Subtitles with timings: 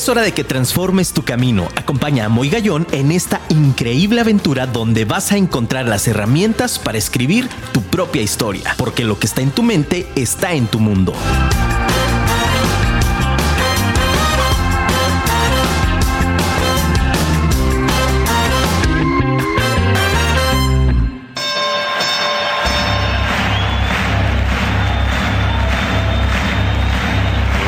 [0.00, 1.68] Es hora de que transformes tu camino.
[1.76, 6.96] Acompaña a Moy Gallón en esta increíble aventura donde vas a encontrar las herramientas para
[6.96, 11.12] escribir tu propia historia, porque lo que está en tu mente está en tu mundo.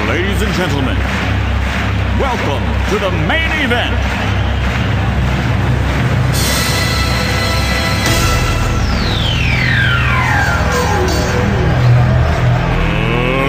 [0.08, 0.96] Ladies and gentlemen,
[2.18, 3.96] welcome to the main event.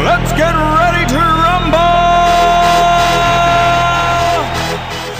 [0.05, 1.79] Let's get ready to rumble!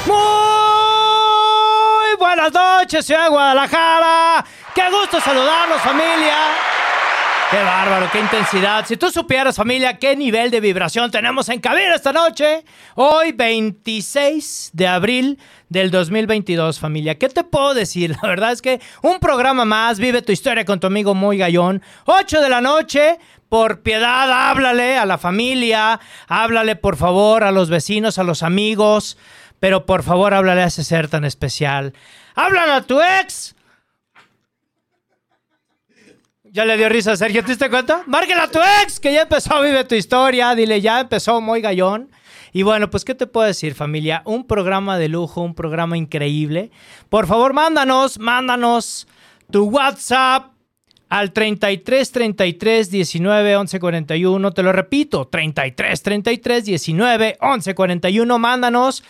[0.06, 4.46] Muy buenas noches, ciudad de Guadalajara.
[4.74, 6.73] Qué gusto saludarlos, familia.
[7.54, 8.84] Qué bárbaro, qué intensidad.
[8.88, 12.66] Si tú supieras, familia, qué nivel de vibración tenemos en cabina esta noche.
[12.96, 15.38] Hoy, 26 de abril
[15.70, 17.20] del 2022, familia.
[17.20, 18.16] ¿Qué te puedo decir?
[18.24, 20.00] La verdad es que un programa más.
[20.00, 21.84] Vive tu historia con tu amigo Muy Gallón.
[22.06, 23.20] 8 de la noche.
[23.50, 26.00] Por piedad, háblale a la familia.
[26.28, 29.16] Háblale, por favor, a los vecinos, a los amigos.
[29.60, 31.94] Pero por favor, háblale a ese ser tan especial.
[32.34, 33.53] Háblale a tu ex.
[36.54, 38.04] Ya le dio risa a Sergio, ¿te diste cuenta?
[38.06, 40.54] Márquele a tu ex, que ya empezó Vive tu historia.
[40.54, 42.12] Dile, ya empezó muy gallón.
[42.52, 44.22] Y bueno, pues, ¿qué te puedo decir, familia?
[44.24, 46.70] Un programa de lujo, un programa increíble.
[47.10, 49.08] Por favor, mándanos, mándanos
[49.50, 50.52] tu WhatsApp
[51.10, 54.52] al 33 33 19 11 41.
[54.52, 58.38] Te lo repito, 33 33 19 11 41.
[58.38, 59.04] Mándanos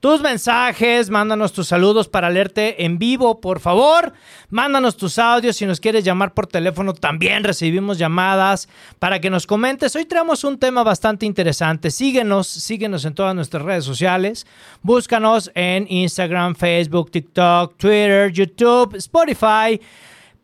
[0.00, 4.14] tus mensajes, mándanos tus saludos para leerte en vivo, por favor.
[4.48, 8.66] Mándanos tus audios si nos quieres llamar por teléfono, también recibimos llamadas
[8.98, 9.94] para que nos comentes.
[9.94, 11.90] Hoy traemos un tema bastante interesante.
[11.90, 14.46] Síguenos, síguenos en todas nuestras redes sociales.
[14.80, 19.78] Búscanos en Instagram, Facebook, TikTok, Twitter, YouTube, Spotify.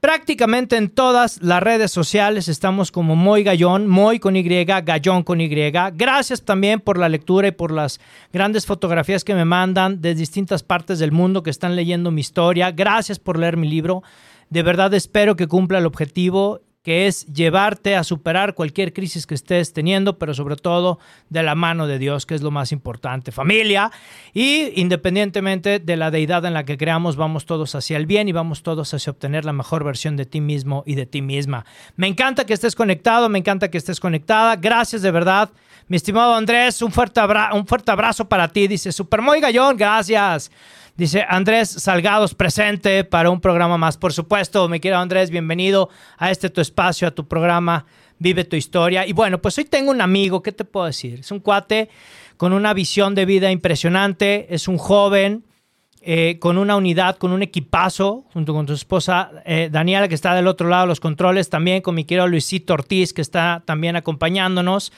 [0.00, 5.40] Prácticamente en todas las redes sociales estamos como Moy Gallón, Moy con Y, Gallón con
[5.40, 5.48] Y.
[5.48, 7.98] Gracias también por la lectura y por las
[8.32, 12.70] grandes fotografías que me mandan de distintas partes del mundo que están leyendo mi historia.
[12.70, 14.02] Gracias por leer mi libro.
[14.50, 19.34] De verdad espero que cumpla el objetivo que es llevarte a superar cualquier crisis que
[19.34, 23.32] estés teniendo, pero sobre todo de la mano de Dios, que es lo más importante.
[23.32, 23.90] Familia,
[24.32, 28.32] y independientemente de la deidad en la que creamos, vamos todos hacia el bien y
[28.32, 31.66] vamos todos hacia obtener la mejor versión de ti mismo y de ti misma.
[31.96, 34.54] Me encanta que estés conectado, me encanta que estés conectada.
[34.54, 35.50] Gracias de verdad.
[35.88, 37.20] Mi estimado Andrés, un fuerte,
[37.52, 38.68] un fuerte abrazo para ti.
[38.68, 40.52] Dice Super Muy Gallón, gracias.
[40.96, 43.98] Dice Andrés Salgados presente para un programa más.
[43.98, 47.84] Por supuesto, mi querido Andrés, bienvenido a este tu espacio, a tu programa
[48.18, 49.06] Vive tu historia.
[49.06, 51.20] Y bueno, pues hoy tengo un amigo, ¿qué te puedo decir?
[51.20, 51.90] Es un cuate
[52.38, 55.44] con una visión de vida impresionante, es un joven
[56.00, 60.34] eh, con una unidad, con un equipazo, junto con tu esposa eh, Daniela, que está
[60.34, 63.96] del otro lado de los controles, también con mi querido Luisito Ortiz, que está también
[63.96, 64.92] acompañándonos.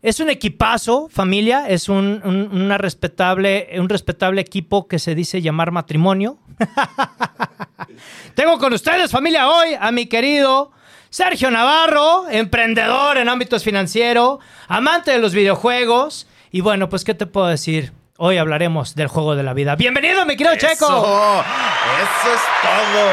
[0.00, 5.42] Es un equipazo, familia, es un, un, una respetable, un respetable equipo que se dice
[5.42, 6.38] llamar matrimonio.
[8.34, 10.70] Tengo con ustedes, familia, hoy a mi querido
[11.10, 14.38] Sergio Navarro, emprendedor en ámbitos financieros,
[14.68, 16.28] amante de los videojuegos.
[16.52, 17.92] Y bueno, pues, ¿qué te puedo decir?
[18.16, 19.76] Hoy hablaremos del juego de la vida.
[19.76, 20.86] Bienvenido, mi querido Checo.
[20.86, 23.08] Eso es todo.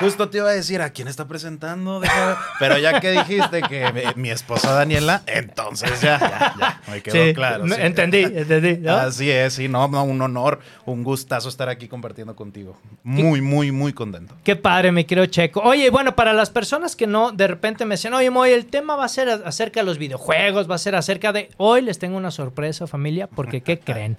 [0.00, 3.92] Justo te iba a decir a quién está presentando, Deja- pero ya que dijiste que
[3.92, 7.64] mi, mi esposa Daniela, entonces ya, ya, ya, me quedó Sí, claro.
[7.64, 7.82] me- sí.
[7.82, 8.76] entendí, entendí.
[8.78, 8.92] ¿no?
[8.96, 12.78] Así es, sí, no, no, un honor, un gustazo estar aquí compartiendo contigo.
[13.02, 14.34] Muy, muy, muy contento.
[14.44, 15.60] Qué padre, mi querido Checo.
[15.60, 18.96] Oye, bueno, para las personas que no, de repente me dicen, oye, Moy, el tema
[18.96, 21.50] va a ser acerca de los videojuegos, va a ser acerca de...
[21.56, 24.16] Hoy les tengo una sorpresa, familia, porque ¿qué creen?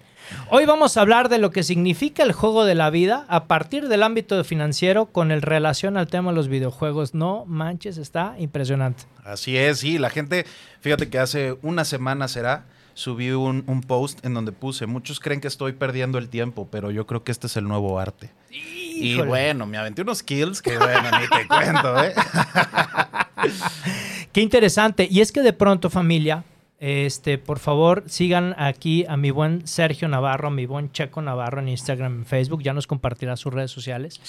[0.52, 3.88] Hoy vamos a hablar de lo que significa el juego de la vida a partir
[3.88, 7.14] del ámbito financiero con el relación al tema de los videojuegos.
[7.14, 9.04] No manches, está impresionante.
[9.24, 10.48] Así es, sí, la gente,
[10.82, 15.42] fíjate que hace una semana será, subí un, un post en donde puse, muchos creen
[15.42, 18.32] que estoy perdiendo el tiempo, pero yo creo que este es el nuevo arte.
[18.50, 22.16] Y bueno, me aventé unos kills que bueno, ni te cuento, ¿eh?
[24.34, 25.08] Qué interesante.
[25.10, 26.44] Y es que de pronto, familia,
[26.80, 31.60] este, por favor, sigan aquí a mi buen Sergio Navarro, a mi buen Checo Navarro
[31.60, 32.64] en Instagram, en Facebook.
[32.64, 34.22] Ya nos compartirá sus redes sociales.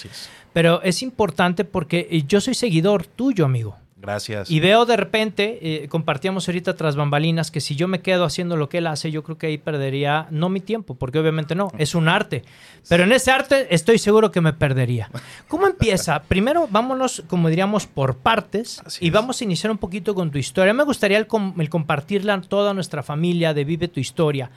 [0.51, 3.77] Pero es importante porque eh, yo soy seguidor tuyo, amigo.
[4.01, 4.49] Gracias.
[4.49, 8.57] Y veo de repente, eh, compartíamos ahorita tras bambalinas, que si yo me quedo haciendo
[8.57, 11.69] lo que él hace, yo creo que ahí perdería, no mi tiempo, porque obviamente no,
[11.77, 12.43] es un arte.
[12.89, 15.09] Pero en ese arte estoy seguro que me perdería.
[15.47, 16.21] ¿Cómo empieza?
[16.27, 19.13] Primero vámonos, como diríamos, por partes Así y es.
[19.13, 20.73] vamos a iniciar un poquito con tu historia.
[20.73, 24.49] Me gustaría el, com- el compartirla a toda nuestra familia de Vive tu Historia,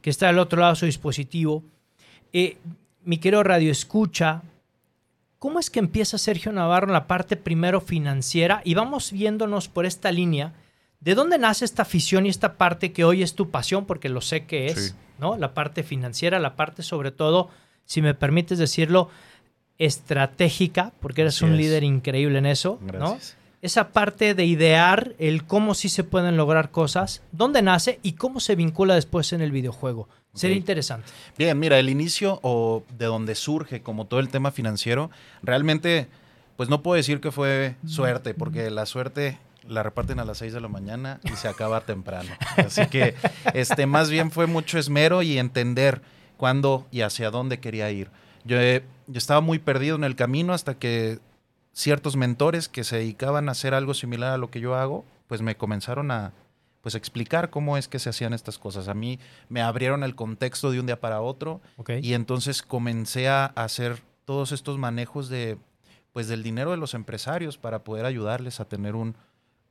[0.00, 1.64] que está al otro lado de su dispositivo.
[2.32, 2.56] Eh,
[3.04, 4.42] mi querido Radio Escucha,
[5.42, 8.60] ¿Cómo es que empieza Sergio Navarro en la parte primero financiera?
[8.64, 10.52] Y vamos viéndonos por esta línea.
[11.00, 13.84] ¿De dónde nace esta afición y esta parte que hoy es tu pasión?
[13.84, 14.94] Porque lo sé que es, Sí.
[15.18, 15.36] ¿no?
[15.36, 17.50] La parte financiera, la parte sobre todo,
[17.84, 19.08] si me permites decirlo,
[19.78, 21.56] estratégica, porque eres Así un es.
[21.58, 23.18] líder increíble en eso, ¿no?
[23.62, 28.40] Esa parte de idear el cómo sí se pueden lograr cosas, dónde nace y cómo
[28.40, 30.08] se vincula después en el videojuego.
[30.34, 31.06] Sería interesante.
[31.38, 35.12] Bien, mira, el inicio o de donde surge como todo el tema financiero,
[35.44, 36.08] realmente,
[36.56, 39.38] pues no puedo decir que fue suerte, porque la suerte
[39.68, 42.30] la reparten a las 6 de la mañana y se acaba temprano.
[42.56, 43.14] Así que,
[43.54, 46.02] este, más bien fue mucho esmero y entender
[46.36, 48.10] cuándo y hacia dónde quería ir.
[48.44, 51.20] Yo, yo estaba muy perdido en el camino hasta que
[51.72, 55.42] ciertos mentores que se dedicaban a hacer algo similar a lo que yo hago, pues
[55.42, 56.32] me comenzaron a
[56.82, 58.88] pues explicar cómo es que se hacían estas cosas.
[58.88, 61.60] A mí me abrieron el contexto de un día para otro
[62.00, 65.58] y entonces comencé a hacer todos estos manejos de
[66.12, 69.16] pues del dinero de los empresarios para poder ayudarles a tener un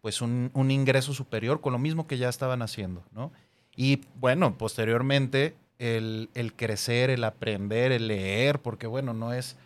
[0.02, 3.32] pues un, un ingreso superior con lo mismo que ya estaban haciendo, ¿no?
[3.76, 9.58] Y bueno, posteriormente el, el crecer, el aprender, el leer, porque bueno, no es,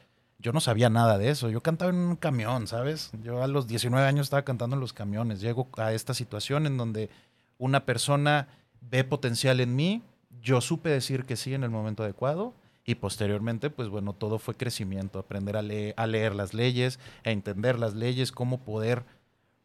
[0.45, 3.09] yo no sabía nada de eso, yo cantaba en un camión, ¿sabes?
[3.24, 6.77] Yo a los 19 años estaba cantando en los camiones, llego a esta situación en
[6.77, 7.09] donde
[7.57, 8.47] una persona
[8.80, 10.03] ve potencial en mí,
[10.44, 12.53] yo supe decir que sí en el momento adecuado
[12.86, 17.31] y posteriormente, pues bueno, todo fue crecimiento, aprender a, le- a leer las leyes, a
[17.31, 19.03] entender las leyes, cómo poder,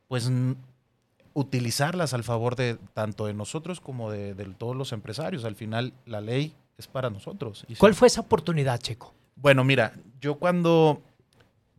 [0.08, 0.30] pues,
[1.34, 5.44] utilizarlas al favor de tanto de nosotros como de, de todos los empresarios.
[5.44, 7.66] Al final, la ley es para nosotros.
[7.78, 9.12] ¿Cuál fue esa oportunidad, Checo?
[9.40, 11.02] Bueno, mira, yo cuando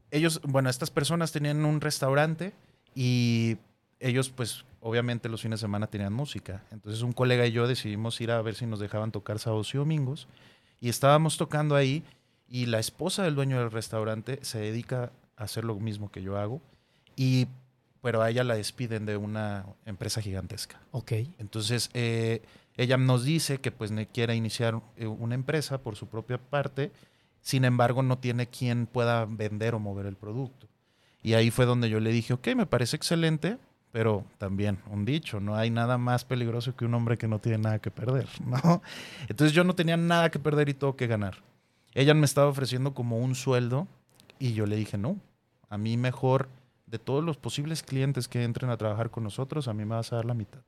[0.10, 2.54] ellos, bueno, estas personas tenían un restaurante
[2.96, 3.58] y
[4.00, 6.64] ellos, pues, obviamente los fines de semana tenían música.
[6.72, 9.78] Entonces un colega y yo decidimos ir a ver si nos dejaban tocar sábados y
[9.78, 10.28] domingos.
[10.80, 12.04] Y estábamos tocando ahí
[12.50, 16.38] y la esposa del dueño del restaurante se dedica a hacer lo mismo que yo
[16.38, 16.62] hago.
[17.16, 17.48] Y,
[18.02, 20.82] pero a ella la despiden de una empresa gigantesca.
[20.92, 21.12] Ok.
[21.38, 22.42] Entonces, eh,
[22.76, 26.92] ella nos dice que pues quiere iniciar eh, una empresa por su propia parte,
[27.42, 30.68] sin embargo no tiene quien pueda vender o mover el producto.
[31.24, 33.58] Y ahí fue donde yo le dije, ok, me parece excelente,
[33.92, 37.60] pero también un dicho, no hay nada más peligroso que un hombre que no tiene
[37.60, 38.82] nada que perder, ¿no?
[39.28, 41.38] Entonces yo no tenía nada que perder y todo que ganar.
[41.94, 43.88] Ella me estaba ofreciendo como un sueldo
[44.40, 45.18] y yo le dije, no,
[45.70, 46.50] a mí mejor
[46.88, 50.12] de todos los posibles clientes que entren a trabajar con nosotros, a mí me vas
[50.12, 50.62] a dar la mitad.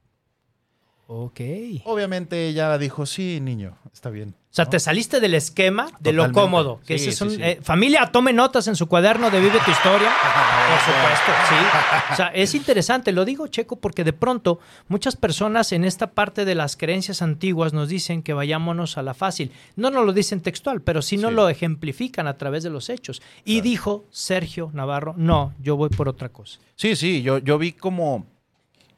[1.07, 1.41] Ok.
[1.85, 4.35] Obviamente ella dijo, sí, niño, está bien.
[4.53, 6.79] O sea, te saliste del esquema de lo cómodo.
[6.85, 7.38] Que Sí, sí, sí.
[7.41, 10.11] eh, familia, tome notas en su cuaderno de Vive tu Historia.
[10.69, 12.13] Por supuesto, sí.
[12.13, 14.59] O sea, es interesante, lo digo, Checo, porque de pronto
[14.89, 19.15] muchas personas en esta parte de las creencias antiguas nos dicen que vayámonos a la
[19.15, 19.51] fácil.
[19.75, 23.23] No nos lo dicen textual, pero sí nos lo ejemplifican a través de los hechos.
[23.45, 23.63] Y Claro.
[23.63, 26.59] dijo Sergio Navarro, no, yo voy por otra cosa.
[26.75, 28.27] Sí, sí, yo, yo vi como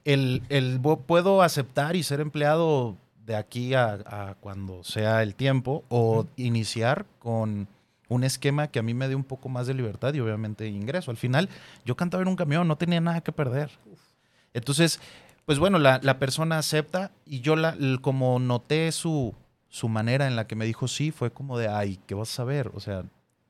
[0.04, 5.83] el, el puedo aceptar y ser empleado de aquí a, a cuando sea el tiempo
[5.89, 7.68] o iniciar con
[8.07, 11.10] un esquema que a mí me dé un poco más de libertad y obviamente ingreso.
[11.12, 11.50] Al final
[11.85, 13.71] yo cantaba en un camión, no tenía nada que perder.
[14.54, 15.00] Entonces,
[15.45, 19.33] pues bueno, la, la persona acepta y yo la, como noté su,
[19.69, 22.35] su manera en la que me dijo sí, fue como de, ay, ¿qué vas a
[22.35, 22.71] saber?
[22.76, 23.04] O sea,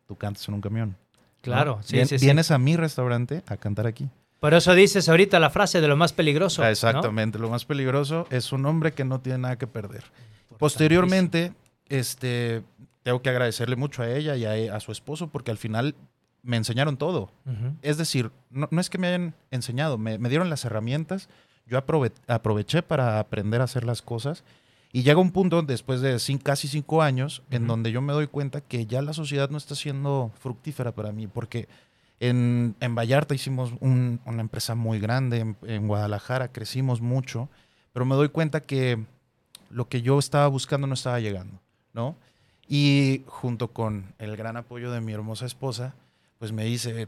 [0.07, 0.89] tú cantas en un camión.
[0.89, 0.95] ¿no?
[1.41, 2.25] Claro, sí, Vien- sí, sí.
[2.25, 4.09] Vienes a mi restaurante a cantar aquí.
[4.45, 6.61] Por eso dices ahorita la frase de lo más peligroso.
[6.61, 6.71] Ah, ¿no?
[6.71, 10.03] Exactamente, lo más peligroso es un hombre que no tiene nada que perder.
[10.59, 11.51] Posteriormente,
[11.89, 12.61] este,
[13.01, 15.95] tengo que agradecerle mucho a ella y a, a su esposo porque al final
[16.43, 17.31] me enseñaron todo.
[17.45, 17.73] Ujú.
[17.81, 21.27] Es decir, no, no es que me hayan enseñado, me, me dieron las herramientas,
[21.65, 24.43] yo aprove- aproveché para aprender a hacer las cosas
[24.91, 27.69] y llega un punto después de cin- casi cinco años en Ujú.
[27.71, 31.25] donde yo me doy cuenta que ya la sociedad no está siendo fructífera para mí
[31.25, 31.67] porque
[32.19, 37.49] en, en Vallarta hicimos un- una empresa muy grande, en, en Guadalajara crecimos mucho,
[37.93, 39.03] pero me doy cuenta que
[39.69, 41.59] lo que yo estaba buscando no estaba llegando,
[41.93, 42.15] ¿no?
[42.67, 45.93] Y junto con el gran apoyo de mi hermosa esposa,
[46.39, 47.07] pues me dice,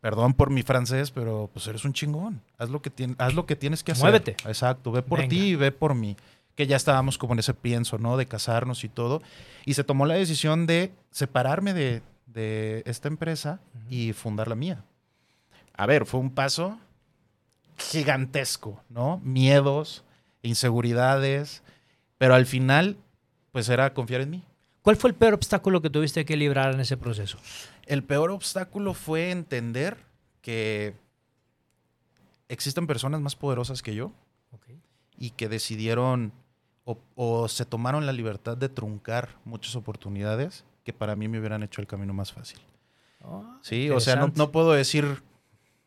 [0.00, 3.46] perdón por mi francés, pero pues eres un chingón, haz lo que, tien- haz lo
[3.46, 4.04] que tienes que hacer.
[4.04, 4.32] Muévete.
[4.46, 6.16] Exacto, ve por ti y ve por mí.
[6.54, 8.18] Que ya estábamos como en ese pienso, ¿no?
[8.18, 9.22] De casarnos y todo.
[9.64, 14.84] Y se tomó la decisión de separarme de, de esta empresa y fundar la mía.
[15.74, 16.78] A ver, fue un paso,
[17.76, 19.20] gigantesco, ¿no?
[19.24, 20.04] Miedos,
[20.42, 21.62] inseguridades,
[22.18, 22.96] pero al final,
[23.52, 24.44] pues era confiar en mí.
[24.82, 27.38] ¿Cuál fue el peor obstáculo que tuviste que librar en ese proceso?
[27.86, 29.96] El peor obstáculo fue entender
[30.40, 30.94] que
[32.48, 34.12] existen personas más poderosas que yo
[35.16, 36.32] y que decidieron
[36.84, 41.62] o, o se tomaron la libertad de truncar muchas oportunidades que para mí me hubieran
[41.62, 42.58] hecho el camino más fácil.
[43.24, 45.22] Oh, Sí, o sea, no, no puedo decir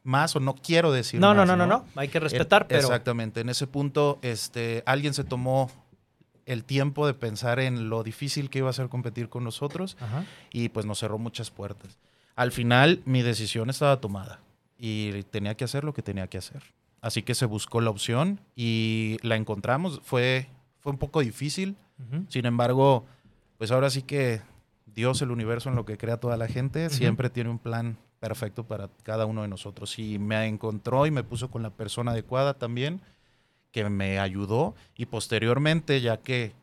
[0.03, 1.47] más o no quiero decir No, no, más.
[1.47, 1.85] no, no, no.
[1.95, 2.81] Hay que respetar, Eh, pero.
[2.81, 3.41] Exactamente.
[3.41, 5.69] En ese punto, este, alguien se tomó
[6.45, 10.23] el tiempo de pensar en lo difícil que iba a ser competir con nosotros Ajá.
[10.51, 11.97] y pues nos cerró muchas puertas.
[12.35, 14.39] Al final, mi decisión estaba tomada
[14.77, 16.61] y tenía que hacer lo que tenía que hacer.
[17.01, 20.01] Así que se buscó la opción y la encontramos.
[20.03, 20.47] Fue,
[20.79, 21.75] fue un poco difícil.
[21.99, 22.25] Ujú.
[22.29, 23.05] Sin embargo,
[23.57, 24.41] pues ahora sí que
[24.95, 26.95] Dios, el universo, en lo que crea toda la gente, Ujú.
[26.95, 29.99] siempre tiene un plan perfecto para cada uno de nosotros.
[29.99, 33.01] Y me encontró y me puso con la persona adecuada también,
[33.71, 34.73] que me ayudó.
[34.95, 36.53] Y posteriormente, ya que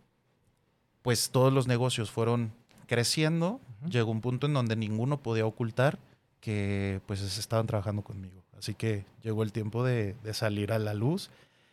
[1.02, 2.52] pues todos los negocios fueron
[2.86, 3.90] creciendo, Ujú.
[3.90, 5.98] llegó un punto en donde ninguno podía ocultar
[6.40, 8.42] que pues estaban trabajando conmigo.
[8.58, 11.30] Así que llegó el tiempo de, de salir a la luz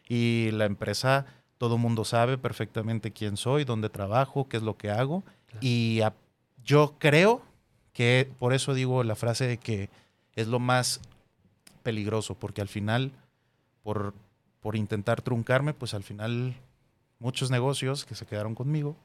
[0.08, 1.26] y la empresa,
[1.58, 5.24] todo mundo sabe perfectamente quién soy, dónde trabajo, qué es lo que hago.
[5.48, 5.60] Claro.
[5.66, 6.14] Y a-
[6.70, 7.42] yo creo
[7.94, 9.90] que por eso digo la frase de que
[10.36, 11.02] es lo más
[11.82, 13.12] peligroso, porque al final,
[13.82, 14.14] por,
[14.60, 16.56] por intentar truncarme, pues al final
[17.18, 18.96] muchos negocios que se quedaron conmigo,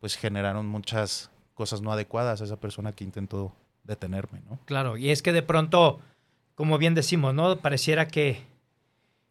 [0.00, 4.58] pues generaron muchas cosas no adecuadas a esa persona que intentó detenerme, ¿no?
[4.66, 5.98] Claro, y es que de pronto,
[6.54, 7.56] como bien decimos, ¿no?
[7.56, 8.42] Pareciera que,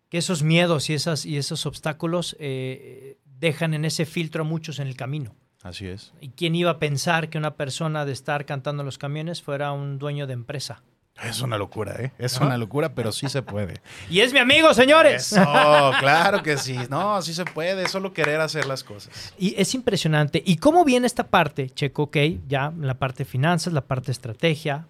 [0.09, 4.79] que esos miedos y, esas, y esos obstáculos eh, dejan en ese filtro a muchos
[4.79, 5.35] en el camino.
[5.63, 6.13] Así es.
[6.21, 9.71] ¿Y quién iba a pensar que una persona de estar cantando en los camiones fuera
[9.71, 10.81] un dueño de empresa?
[11.23, 12.11] Es una locura, ¿eh?
[12.17, 13.81] Es una locura, pero sí se puede.
[14.09, 15.33] Y es mi amigo, señores.
[15.33, 16.77] Eso, claro que sí.
[16.89, 19.33] No, sí se puede, es solo querer hacer las cosas.
[19.37, 20.41] Y es impresionante.
[20.43, 22.03] ¿Y cómo viene esta parte, Checo?
[22.03, 24.87] Ok, ya la parte de finanzas, la parte de estrategia,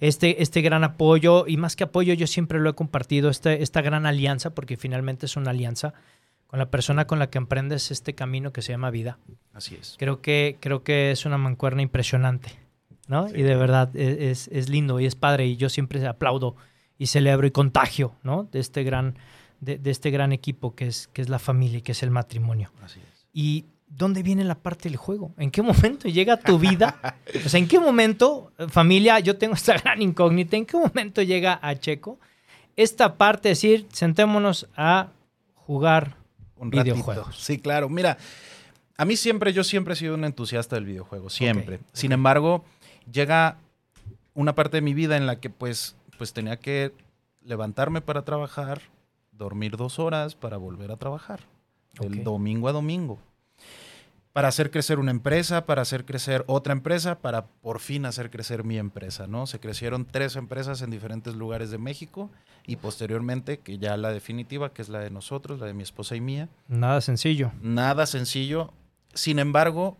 [0.00, 3.80] este, este gran apoyo, y más que apoyo, yo siempre lo he compartido, este, esta
[3.80, 5.94] gran alianza, porque finalmente es una alianza
[6.52, 9.16] con la persona con la que emprendes este camino que se llama vida.
[9.54, 9.96] Así es.
[9.98, 12.50] Creo que, creo que es una mancuerna impresionante,
[13.08, 13.26] ¿no?
[13.28, 13.36] Sí.
[13.38, 16.54] Y de verdad e- es, es lindo y es padre, y yo siempre aplaudo
[16.98, 18.44] y celebro y contagio, ¿no?
[18.52, 19.16] De este gran,
[19.60, 22.10] de, de este gran equipo que es, que es la familia y que es el
[22.10, 22.70] matrimonio.
[22.82, 23.26] Así es.
[23.32, 25.32] ¿Y dónde viene la parte del juego?
[25.38, 27.16] ¿En qué momento llega tu vida?
[27.46, 31.58] O sea, ¿en qué momento, familia, yo tengo esta gran incógnita, ¿en qué momento llega
[31.62, 32.18] a Checo
[32.76, 35.08] esta parte de decir, sentémonos a
[35.54, 36.20] jugar?
[36.62, 37.26] Un Videojuegos.
[37.26, 37.32] ratito.
[37.36, 37.88] Sí, claro.
[37.88, 38.18] Mira,
[38.96, 41.80] a mí siempre, yo siempre he sido un entusiasta del videojuego, siempre.
[41.92, 42.64] Sin embargo,
[43.10, 43.58] llega
[44.34, 46.92] una parte de mi vida en la que pues, pues tenía que
[47.42, 48.80] levantarme para trabajar,
[49.32, 51.40] dormir dos horas para volver a trabajar,
[51.98, 53.18] del domingo a domingo.
[54.32, 58.64] Para hacer crecer una empresa, para hacer crecer otra empresa, para por fin hacer crecer
[58.64, 59.46] mi empresa, ¿no?
[59.46, 62.30] Se crecieron tres empresas en diferentes lugares de México
[62.66, 66.16] y posteriormente, que ya la definitiva, que es la de nosotros, la de mi esposa
[66.16, 67.52] y mía, Nada sencillo.
[67.60, 68.72] nada sencillo.
[69.12, 69.98] Sin embargo,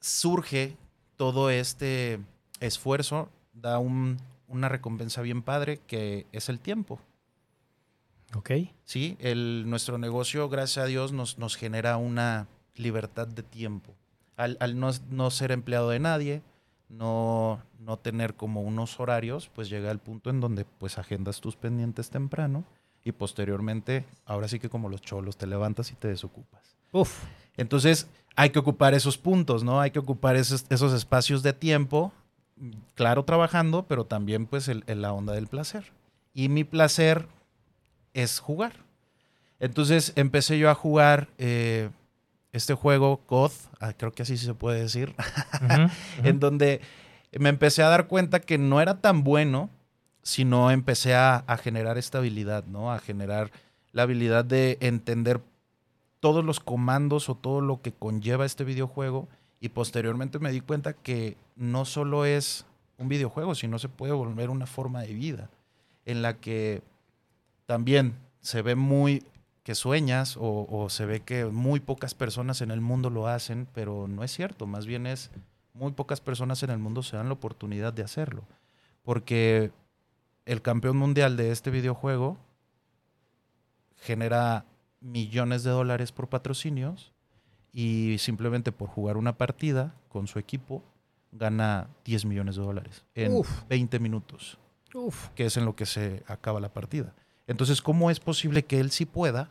[0.00, 0.76] surge
[1.16, 2.20] todo este
[2.60, 7.00] esfuerzo, da un- una recompensa bien padre que es el tiempo.
[8.34, 8.50] Ok.
[8.84, 9.16] ¿sí?
[9.20, 12.46] El, nuestro negocio, gracias a Dios, nos, nos genera una
[12.78, 13.92] libertad de tiempo.
[14.36, 16.42] Al, al no, no ser empleado de nadie,
[16.88, 21.56] no, no tener como unos horarios, pues llega el punto en donde pues agendas tus
[21.56, 22.64] pendientes temprano
[23.04, 26.76] y posteriormente, ahora sí que como los cholos, te levantas y te desocupas.
[26.92, 27.24] Uf.
[27.56, 29.80] Entonces, hay que ocupar esos puntos, ¿no?
[29.80, 32.12] Hay que ocupar esos, esos espacios de tiempo,
[32.94, 35.92] claro, trabajando, pero también pues el- en la onda del placer.
[36.34, 37.26] Y mi placer
[38.14, 38.74] es jugar.
[39.60, 41.90] Entonces empecé yo a jugar eh,
[42.52, 45.14] este juego, COD, ah, creo que así se puede decir,
[46.24, 46.80] en donde
[47.38, 49.70] me empecé a dar cuenta que no era tan bueno,
[50.22, 52.92] sino empecé a, a generar estabilidad, ¿no?
[52.92, 53.50] A generar
[53.92, 55.40] la habilidad de entender
[56.20, 59.28] todos los comandos o todo lo que conlleva este videojuego
[59.60, 62.64] y posteriormente me di cuenta que no solo es
[62.96, 65.50] un videojuego, sino se puede volver una forma de vida
[66.04, 66.82] en la que
[67.66, 69.24] también se ve muy
[69.68, 73.68] que sueñas o, o se ve que muy pocas personas en el mundo lo hacen,
[73.74, 75.30] pero no es cierto, más bien es
[75.74, 78.44] muy pocas personas en el mundo se dan la oportunidad de hacerlo,
[79.02, 79.70] porque
[80.46, 82.38] el campeón mundial de este videojuego
[83.96, 84.64] genera
[85.02, 87.12] millones de dólares por patrocinios
[87.70, 90.82] y simplemente por jugar una partida con su equipo
[91.30, 93.64] gana 10 millones de dólares en Uf.
[93.68, 94.56] 20 minutos
[94.94, 95.28] Uf.
[95.34, 97.12] que es en lo que se acaba la partida.
[97.46, 99.48] Entonces, ¿cómo es posible que él sí pueda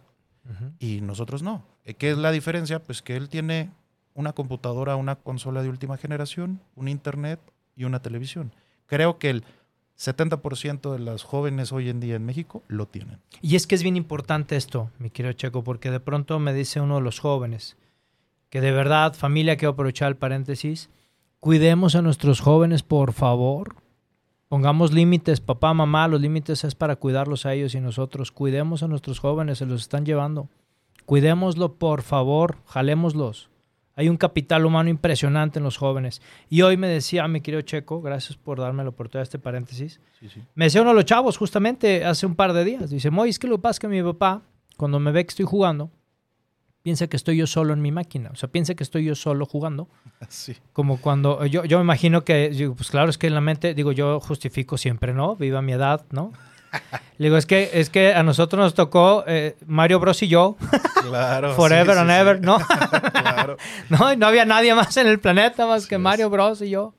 [0.80, 1.63] y nosotros no?
[1.86, 2.80] Eh, ¿Qué es la diferencia?
[2.82, 3.72] Pues que él tiene
[4.13, 7.39] una computadora, una consola de última generación, un internet
[7.75, 8.51] y una televisión.
[8.88, 9.44] Creo que el
[9.98, 13.20] 70% de las jóvenes hoy en día en México lo tienen.
[13.42, 16.82] Y es que es bien importante esto, mi querido Checo, porque de pronto me dice
[16.82, 17.77] uno de los jóvenes
[18.50, 20.89] que de verdad, familia, quiero aprovechar el paréntesis,
[21.39, 23.75] cuidemos a nuestros jóvenes, por favor.
[24.48, 28.32] Pongamos límites, papá, mamá, los límites es para cuidarlos a ellos y nosotros.
[28.32, 30.48] Cuidemos a nuestros jóvenes, se los están llevando.
[31.06, 33.50] Cuidémoslo, por favor, jalémoslos.
[33.96, 36.22] Hay un capital humano impresionante en los jóvenes.
[36.50, 40.00] Y hoy me decía mi querido Checo, gracias por darme la oportunidad de este paréntesis.
[40.56, 42.89] Me decía uno de los chavos justamente hace un par de días.
[42.89, 44.44] Dice, Moy, es que lo que pasa es que mi papá,
[44.77, 45.89] cuando me ve que estoy jugando,
[46.88, 48.29] piensa que estoy yo solo en mi máquina.
[48.32, 49.89] O sea, piensa que estoy yo solo jugando.
[50.29, 50.56] Sí.
[50.72, 53.91] Como cuando yo, yo me imagino que, pues claro, es que en la mente, digo,
[53.91, 55.36] yo justifico siempre, ¿no?
[55.36, 56.32] Viva mi edad, ¿no?
[57.17, 60.56] Le digo, es que, es que a nosotros nos tocó eh, Mario Bros y yo.
[61.08, 61.53] Claro.
[61.56, 62.22] Forever sí, and sí, sí.
[62.22, 62.58] ever, ¿no?
[62.60, 63.58] Claro.
[63.89, 65.98] no, y no había nadie más en el planeta más que.
[65.98, 66.96] Mario Bros y yo.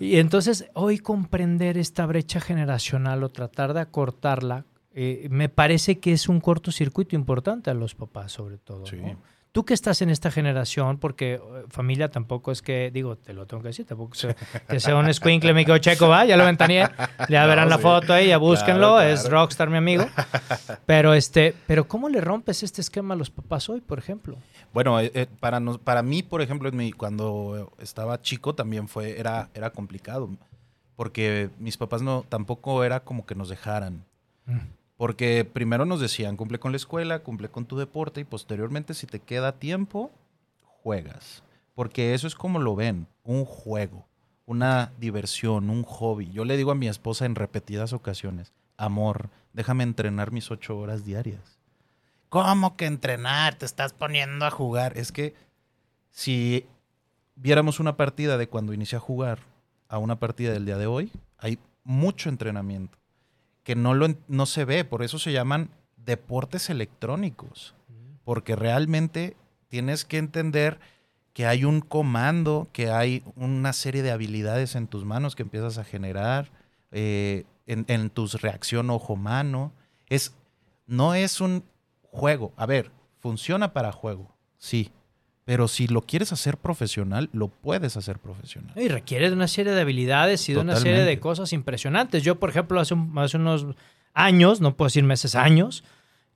[0.00, 4.64] Y entonces, hoy comprender esta brecha generacional o tratar de acortarla,
[5.00, 8.84] eh, me parece que es un cortocircuito importante a los papás, sobre todo.
[8.86, 8.96] Sí.
[8.96, 9.16] ¿no?
[9.52, 13.46] Tú que estás en esta generación, porque eh, familia tampoco es que, digo, te lo
[13.46, 14.26] tengo que decir, tampoco es
[14.68, 16.88] que sea un squinkle, me quedo checo, va, ya lo ventaneé,
[17.28, 20.04] ya No, verán la foto ahí, ya búsquenlo, Claro, es rockstar mi amigo.
[20.84, 24.36] Pero este, pero ¿cómo le rompes este esquema a los papás hoy, por ejemplo?
[24.74, 28.86] Bueno, eh, eh, para, nos- para mí, por ejemplo, en mi- cuando estaba chico también
[28.88, 30.28] fue, era, era complicado.
[30.94, 34.04] Porque mis papás no, tampoco era como que nos dejaran.
[34.46, 34.58] Mm.
[34.98, 39.06] Porque primero nos decían, cumple con la escuela, cumple con tu deporte y posteriormente si
[39.06, 40.10] te queda tiempo,
[40.60, 41.44] juegas.
[41.76, 44.08] Porque eso es como lo ven, un juego,
[44.44, 46.30] una diversión, un hobby.
[46.32, 51.04] Yo le digo a mi esposa en repetidas ocasiones, amor, déjame entrenar mis ocho horas
[51.04, 51.60] diarias.
[52.28, 53.54] ¿Cómo que entrenar?
[53.54, 54.98] Te estás poniendo a jugar.
[54.98, 55.36] Es que
[56.10, 56.66] si
[57.36, 59.38] viéramos una partida de cuando inicié a jugar
[59.88, 62.97] a una partida del día de hoy, hay mucho entrenamiento
[63.68, 64.86] que no, lo, no se ve.
[64.86, 65.68] Por eso se llaman
[65.98, 67.74] deportes electrónicos.
[68.24, 69.36] Porque realmente
[69.68, 70.80] tienes que entender
[71.34, 75.76] que hay un comando, que hay una serie de habilidades en tus manos que empiezas
[75.76, 76.50] a generar,
[76.92, 79.74] eh, en, en tus reacción ojo-mano.
[80.06, 80.34] Es,
[80.86, 81.62] no es un
[82.04, 82.54] juego.
[82.56, 84.92] A ver, funciona para juego, sí.
[85.48, 88.70] Pero si lo quieres hacer profesional, lo puedes hacer profesional.
[88.76, 92.22] Y requiere de una serie de habilidades y de una serie de cosas impresionantes.
[92.22, 93.64] Yo, por ejemplo, hace, un- hace unos
[94.12, 95.84] años, no puedo decir meses, años,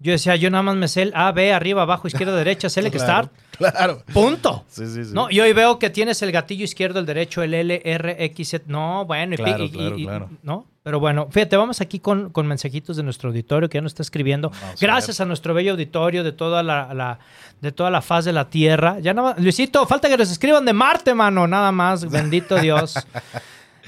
[0.03, 2.97] yo decía, yo nada más me sé el A, B, arriba, abajo, izquierda, derecha, select,
[2.97, 3.33] Claro, start,
[3.73, 4.03] Claro.
[4.13, 4.65] punto.
[4.69, 5.11] Sí, sí, sí.
[5.15, 8.49] No, y hoy veo que tienes el gatillo izquierdo, el derecho, el L, R, X,
[8.51, 8.65] Z.
[8.69, 10.31] No, bueno, Claro, y- claro, y- claro.
[10.43, 10.67] ¿no?
[10.83, 14.03] Pero bueno, fíjate, vamos aquí con, con mensajitos de nuestro auditorio que ya nos está
[14.03, 14.51] escribiendo.
[14.51, 17.21] Vamos a Gracias a, nuestro bello auditorio de toda la, la-
[17.61, 18.99] de toda la faz de la tierra.
[18.99, 22.11] Ya nada más, Luisito, falta que nos escriban de Marte, mano, nada más.
[22.11, 22.95] Bendito Dios.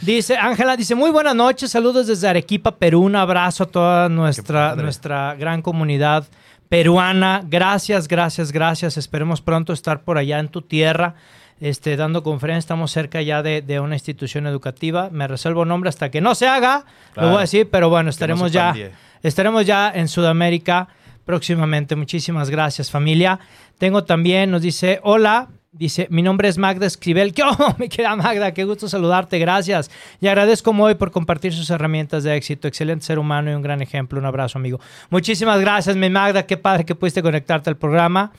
[0.01, 4.75] Dice Ángela, dice, muy buenas noches, saludos desde Arequipa, Perú, un abrazo a toda nuestra,
[4.75, 6.27] nuestra gran comunidad
[6.69, 7.43] peruana.
[7.47, 8.97] Gracias, gracias, gracias.
[8.97, 11.15] Esperemos pronto estar por allá en tu tierra,
[11.61, 12.65] este, dando conferencias.
[12.65, 15.11] Estamos cerca ya de, de una institución educativa.
[15.11, 18.11] Me reservo nombre hasta que no se haga, lo voy a decir, pero bueno, no
[18.11, 18.75] estaremos ya,
[19.23, 20.89] estaremos ya en Sudamérica
[21.25, 21.95] próximamente.
[21.95, 23.39] Muchísimas gracias, familia.
[23.79, 25.49] Tengo también, nos dice, hola.
[25.77, 27.35] Dice, mi nombre es Magda Escribel.
[27.35, 28.55] ¿Qué onda, mi querida Magda?
[28.55, 29.91] Qué gusto saludarte, gracias.
[30.21, 32.69] Y agradezco hoy por compartir sus herramientas de éxito.
[32.69, 34.21] Excelente ser humano y un gran ejemplo.
[34.21, 34.79] Un abrazo, amigo.
[35.11, 36.47] Muchísimas gracias, mi Magda.
[36.47, 38.31] Qué padre que pudiste conectarte al programa.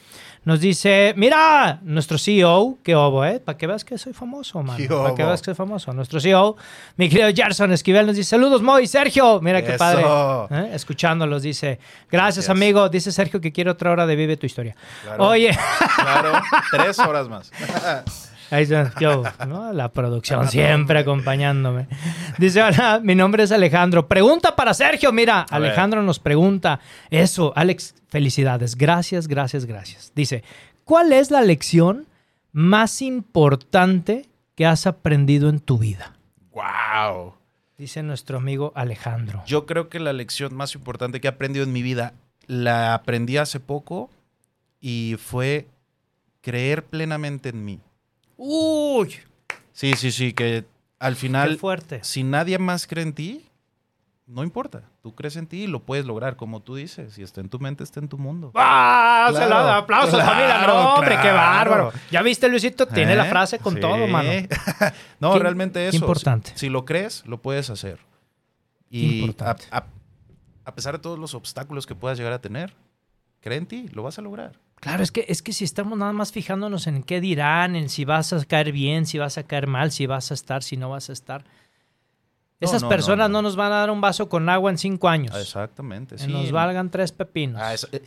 [0.45, 3.39] Nos dice, mira, nuestro CEO, qué obo, ¿eh?
[3.39, 4.77] Para que veas que soy famoso, mano.
[5.03, 5.91] Para que veas que soy famoso.
[5.91, 6.55] Nuestro CEO,
[6.97, 9.41] mi querido Gerson Esquivel, nos dice, saludos, Moy, Sergio.
[9.41, 9.77] Mira qué Eso.
[9.79, 10.05] padre.
[10.51, 10.69] ¿eh?
[10.73, 11.79] Escuchándolos, dice,
[12.11, 12.49] gracias, Gracias.
[12.49, 12.89] amigo.
[12.89, 14.75] Dice Sergio que quiere otra hora de Vive tu Historia.
[15.03, 15.27] Claro.
[15.29, 15.57] Oye,
[15.95, 16.31] Claro,
[16.71, 17.51] tres horas más.
[18.51, 19.73] Ahí yo, ¿no?
[19.73, 21.87] La producción siempre acompañándome.
[22.37, 24.07] Dice, hola, mi nombre es Alejandro.
[24.07, 25.69] Pregunta para Sergio, mira, A ver.
[25.69, 26.79] Alejandro nos pregunta.
[27.09, 28.75] Eso, Alex, felicidades.
[28.75, 30.11] Gracias, gracias, gracias.
[30.15, 30.43] Dice,
[30.83, 32.05] ¿cuál es la lección
[32.51, 36.13] más importante que has aprendido en tu vida?
[36.51, 37.33] ¡Wow!
[37.77, 39.43] Dice nuestro amigo Alejandro.
[39.45, 42.13] Yo creo que la lección más importante que he aprendido en mi vida
[42.47, 44.09] la aprendí hace poco
[44.79, 45.67] y fue
[46.41, 47.79] creer plenamente en mí.
[48.37, 49.15] Uy,
[49.71, 50.65] Sí, sí, sí, que
[50.99, 51.99] al qué final, fuerte.
[52.03, 53.45] si nadie más cree en ti,
[54.27, 54.83] no importa.
[55.03, 57.13] Tú crees en ti y lo puedes lograr, como tú dices.
[57.13, 58.51] Si está en tu mente, está en tu mundo.
[58.55, 59.27] ¡Ah!
[59.31, 60.65] Claro, la aplausos, claro, familia.
[60.67, 61.35] No, hombre, qué claro.
[61.71, 61.93] bárbaro.
[62.09, 63.29] Ya viste, Luisito, tiene la ¿Eh?
[63.29, 63.81] frase con Sí.
[63.81, 64.29] todo, mano.
[65.19, 65.97] no, Qué- realmente qué eso.
[65.97, 66.51] importante.
[66.53, 67.99] Si, si lo crees, lo puedes hacer.
[68.89, 69.65] Qué Y importante.
[69.71, 69.85] a- a-
[70.63, 72.73] a pesar de todos los obstáculos que puedas llegar a tener,
[73.41, 74.53] cree en ti, lo vas a lograr.
[74.85, 78.05] Claro, es que, es que si estamos nada más fijándonos en qué dirán, en si
[78.05, 80.91] vas a caer bien, si vas a caer mal, si vas a estar, si no
[80.91, 81.43] vas a estar.
[81.43, 81.47] No,
[82.59, 83.47] Esas no, personas no, no, no.
[83.47, 85.35] nos van a dar un vaso con agua en cinco años.
[85.35, 86.17] Exactamente.
[86.17, 86.31] Que sí.
[86.31, 87.59] nos valgan tres pepinos.
[87.59, 88.03] Ah, eso, eh,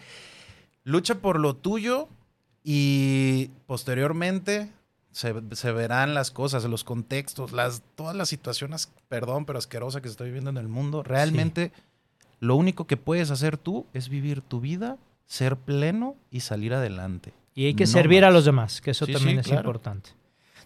[0.84, 2.08] lucha por lo tuyo
[2.62, 4.70] y posteriormente
[5.10, 10.06] se, se verán las cosas, los contextos, las, todas las situaciones, perdón, pero asquerosas que
[10.06, 11.02] se está viviendo en el mundo.
[11.02, 11.72] Realmente
[12.38, 14.96] lo único que puedes hacer tú es vivir tu vida,
[15.28, 17.32] ser pleno y salir adelante.
[17.54, 19.60] Y hay que No servir a los demás, que eso Sí, también sí, es claro.
[19.60, 20.10] importante.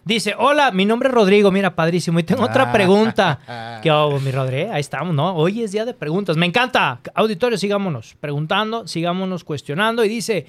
[0.05, 2.19] Dice, hola, mi nombre es Rodrigo, mira, padrísimo.
[2.19, 2.71] Y tengo otra Ah.
[2.73, 3.39] pregunta.
[3.83, 4.73] ¿Qué hago, mi Rodrigo?
[4.73, 5.33] Ahí estamos, ¿no?
[5.35, 6.35] Hoy es día de preguntas.
[6.37, 6.99] Me encanta.
[7.15, 10.03] Auditorio, sigámonos preguntando, sigámonos cuestionando.
[10.03, 10.45] Y dice,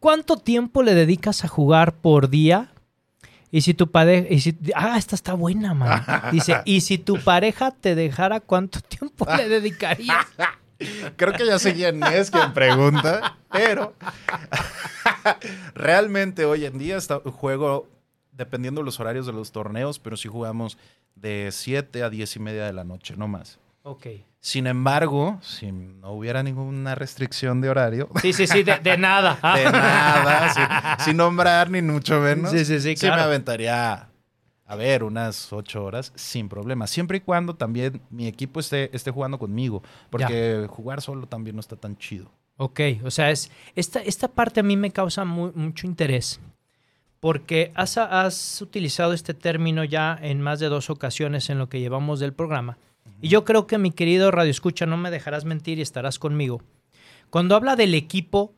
[0.00, 2.72] ¿cuánto tiempo le dedicas a jugar por día?
[3.50, 4.26] Y si tu pareja...
[4.32, 6.02] Y si, ah, esta está buena, man.
[6.30, 10.26] Dice, y si tu pareja te dejara, ¿cuánto tiempo le dedicarías?
[11.16, 13.94] Creo que ya sé quién es quien pregunta, pero
[15.74, 17.88] realmente hoy en día está, juego
[18.32, 20.78] dependiendo de los horarios de los torneos, pero sí jugamos
[21.14, 23.58] de 7 a 10 y media de la noche, no más.
[23.82, 24.06] Ok.
[24.42, 29.38] Sin embargo, si no hubiera ninguna restricción de horario, Sí, sí, sí, de, de nada.
[29.54, 33.22] de nada, sin, sin nombrar ni mucho menos, Sí, sí, sí, me claro.
[33.24, 34.08] aventaría,
[34.70, 36.86] a ver, unas 8 horas sin problema.
[36.86, 41.60] Siempre y cuando también mi equipo esté, esté jugando conmigo, porque jugar solo también no
[41.60, 42.30] está tan chido.
[42.56, 46.40] Ok, o sea, es, esta, esta parte a mí me causa mu- mucho interés,
[47.20, 51.80] porque has, has utilizado este término ya en más de dos ocasiones en lo que
[51.80, 52.78] llevamos del programa.
[53.20, 56.62] Y yo creo que mi querido Radio Escucha, no me dejarás mentir y estarás conmigo.
[57.28, 58.54] Cuando habla del equipo,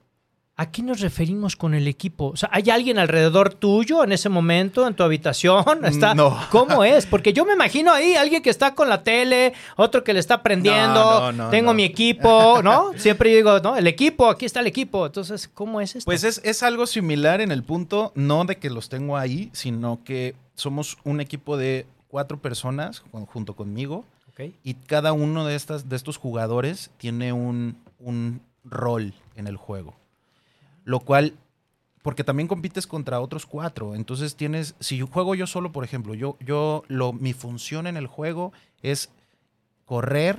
[0.57, 2.27] ¿a qué nos referimos con el equipo?
[2.27, 5.65] O sea, ¿hay alguien alrededor tuyo en ese momento, en tu habitación?
[5.85, 6.39] ¿Está, No.
[6.51, 7.07] ¿Cómo es?
[7.07, 10.43] Porque yo me imagino ahí alguien que está con la tele, otro que le está
[10.43, 12.93] prendiendo, No, no, no, tengo mi equipo, ¿no?
[12.97, 13.77] Siempre digo, ¿no?
[13.77, 15.07] El equipo, aquí está el equipo.
[15.07, 16.05] Entonces, ¿cómo es esto?
[16.05, 20.01] Pues es, es algo similar en el punto, no de que los tengo ahí, sino
[20.05, 24.53] que somos un equipo de cuatro personas junto conmigo Ok.
[24.63, 29.95] y cada uno de, estas, de estos jugadores tiene un, un rol en el juego.
[30.85, 31.35] Lo cual,
[32.03, 36.15] porque también compites contra otros cuatro, entonces tienes, si yo juego yo solo, por ejemplo,
[36.15, 39.11] yo, yo lo, mi función en el juego es
[39.85, 40.39] correr,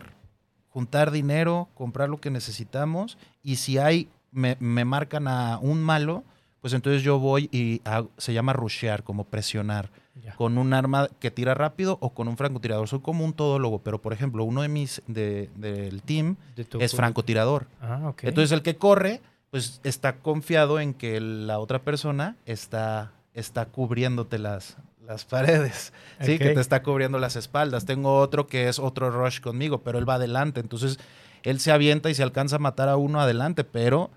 [0.69, 6.23] juntar dinero, comprar lo que necesitamos y si hay, me, me marcan a un malo,
[6.61, 9.89] pues entonces yo voy y hago- se llama rushear, como presionar
[10.35, 12.87] con un arma que tira rápido o con un francotirador.
[12.87, 16.95] Soy como un todólogo, pero por ejemplo, uno de mis de- del team De es
[16.95, 17.67] francotirador.
[17.81, 18.23] Ah, ok.
[18.23, 19.21] Entonces el que corre,
[19.53, 26.39] pues está confiado en que la otra persona está, está cubriéndote las, las paredes, ¿sí?
[26.39, 27.85] Que te está cubriendo las espaldas.
[27.85, 30.59] Tengo otro que es otro rush conmigo, pero él va adelante.
[30.59, 30.97] Entonces
[31.43, 34.09] él se avienta y se alcanza a matar a uno adelante, pero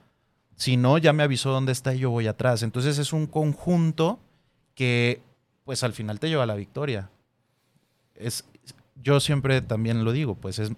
[0.56, 2.62] si no, ya me avisó dónde está y yo voy atrás.
[2.62, 4.18] Entonces es un conjunto
[4.74, 5.20] que
[5.66, 7.10] pues al final te lleva a la victoria.
[8.14, 8.46] Es,
[9.02, 10.72] yo siempre también lo digo, pues es,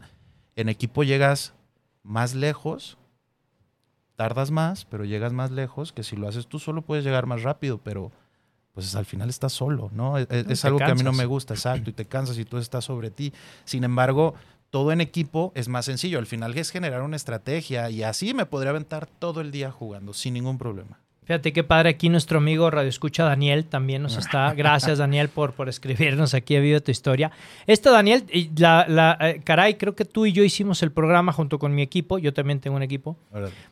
[0.57, 1.55] en equipo llegas
[2.03, 2.98] más lejos,
[4.19, 7.45] tardas más, pero llegas más lejos, que si lo haces tú solo puedes llegar más
[7.45, 8.11] rápido, pero
[8.75, 10.19] pues al final estás solo, ¿no?
[10.19, 12.45] Es, es te algo que a mí no me gusta, exacto, y te cansas y
[12.45, 13.33] tú estás sobre ti.
[13.65, 14.35] Sin embargo,
[14.71, 16.19] todo en equipo es más sencillo.
[16.19, 20.13] Al final es generar una estrategia y así me podría aventar todo el día jugando
[20.13, 20.99] sin ningún problema.
[21.29, 24.55] Fíjate qué padre aquí nuestro amigo Radio Escucha Daniel también nos está.
[24.57, 27.31] Gracias Daniel por, por escribirnos aquí a Vive tu Historia.
[27.67, 28.25] Esta Daniel,
[28.57, 31.83] la, la, eh, caray, creo que tú y yo hicimos el programa junto con mi
[31.83, 33.19] equipo, yo también tengo un equipo,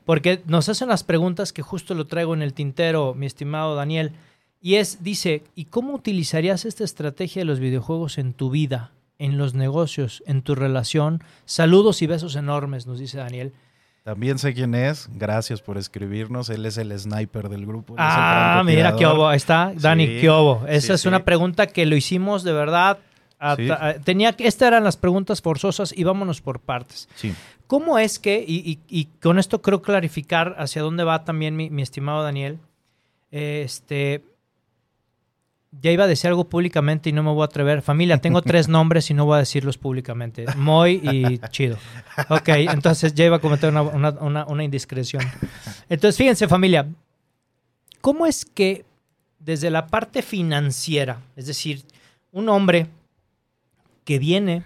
[0.05, 4.13] porque nos hacen las preguntas que justo lo traigo en el tintero, mi estimado Daniel,
[4.61, 9.39] y es, dice, ¿y cómo utilizarías esta estrategia de los videojuegos en tu vida, en
[9.39, 11.25] los negocios, en tu relación?
[11.47, 13.55] Saludos y besos enormes, nos dice Daniel.
[14.07, 15.09] También sé quién es.
[15.15, 16.49] Gracias por escribirnos.
[16.49, 17.97] Él es el sniper del grupo.
[17.99, 19.27] Ah, mira qué obo.
[19.29, 20.65] Ahí está, Dani, Sí, qué obo.
[20.69, 22.99] Esa sí, es una pregunta que lo hicimos de verdad.
[24.05, 27.09] tenía que, estas eran las preguntas forzosas y vámonos por partes.
[27.17, 27.35] Sí.
[27.67, 31.69] ¿Cómo es que, y, y- y con esto creo clarificar hacia dónde va también mi,
[31.69, 32.61] mi estimado Daniel,
[33.33, 34.23] este,
[35.83, 37.83] ya iba a decir algo públicamente y no me voy a atrever.
[37.83, 40.47] Familia, tengo tres nombres y no voy a decirlos públicamente.
[40.57, 41.77] Moy y Chido.
[42.29, 45.23] Ok, entonces ya iba a cometer una, una- una- una indiscreción.
[45.89, 46.87] Entonces, fíjense familia,
[48.01, 48.85] ¿cómo es que
[49.39, 51.83] desde la parte financiera, es decir,
[52.33, 52.89] un hombre
[54.05, 54.65] que viene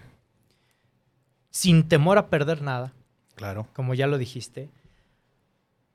[1.50, 2.92] sin temor a perder nada,
[3.34, 3.66] Claro.
[3.74, 4.68] como ya lo dijiste,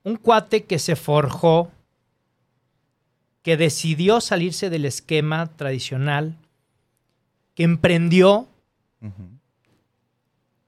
[0.04, 1.70] un cuate que se forjó,
[3.46, 6.34] que decidió salirse del esquema tradicional,
[7.54, 8.48] que emprendió.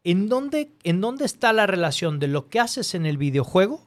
[0.05, 3.81] ¿en dónde, ¿en dónde está la relación de lo que haces en el videojuego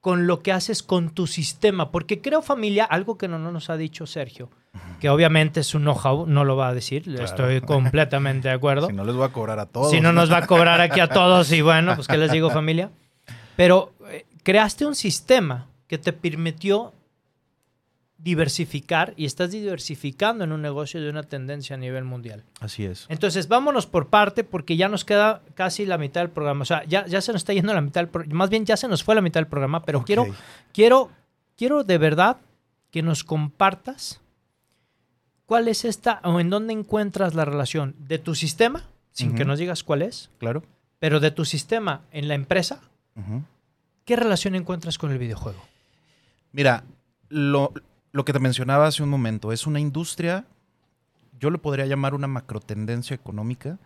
[0.00, 1.92] con lo que haces con tu sistema?
[1.92, 4.50] Porque creo, familia, algo que no, no nos ha dicho Sergio,
[4.98, 7.24] que obviamente es un know-how, no lo va a decir, Claro.
[7.24, 8.88] estoy completamente de acuerdo.
[8.90, 9.92] Si no les voy a cobrar a todos.
[9.92, 12.50] Si no nos va a cobrar aquí a todos y bueno, pues qué les digo
[12.50, 12.90] familia.
[13.54, 16.94] Pero eh, creaste un sistema que te permitió
[18.22, 22.44] diversificar y estás diversificando en un negocio de una tendencia a nivel mundial.
[22.60, 23.06] Así es.
[23.08, 26.62] Entonces, vámonos por parte porque ya nos queda casi la mitad del programa.
[26.62, 28.34] O sea, ya, ya se nos está yendo la mitad del programa.
[28.38, 30.26] Más bien, ya se nos fue la mitad del programa, pero quiero,
[30.72, 31.10] quiero,
[31.56, 32.36] quiero de verdad
[32.90, 34.20] que nos compartas
[35.46, 39.58] cuál es esta o en dónde encuentras la relación de tu sistema, sin que nos
[39.58, 40.62] digas cuál es, Claro.
[40.98, 42.80] pero de tu sistema en la empresa.
[44.04, 45.62] ¿qué relación encuentras con el videojuego?
[46.52, 46.84] Mira,
[47.28, 47.72] lo,
[48.12, 50.44] lo que te mencionaba hace un momento, es una industria,
[51.38, 53.78] yo lo podría llamar una macrotendencia económica,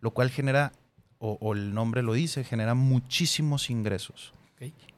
[0.00, 0.72] lo cual genera,
[1.18, 4.34] o, o el nombre lo dice, genera muchísimos ingresos.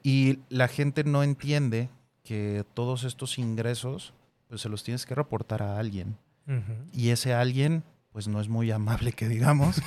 [0.03, 1.89] Y la gente no entiende
[2.23, 4.13] que todos estos ingresos,
[4.49, 6.17] pues se los tienes que reportar a alguien.
[6.91, 9.81] Y ese alguien, pues no es muy amable que digamos.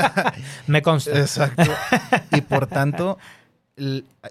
[0.66, 1.18] Me consta.
[1.20, 1.70] Exacto.
[2.32, 3.18] y por tanto,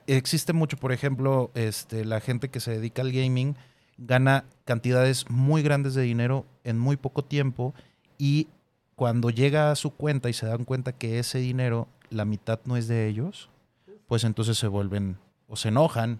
[0.06, 3.56] existe mucho, por ejemplo, este, la gente que se dedica al gaming
[3.98, 7.74] gana cantidades muy grandes de dinero en muy poco tiempo
[8.18, 8.48] y
[8.96, 12.78] cuando llega a su cuenta y se dan cuenta que ese dinero, la mitad no
[12.78, 13.50] es de ellos,
[14.08, 16.20] pues entonces se vuelven o se enojan.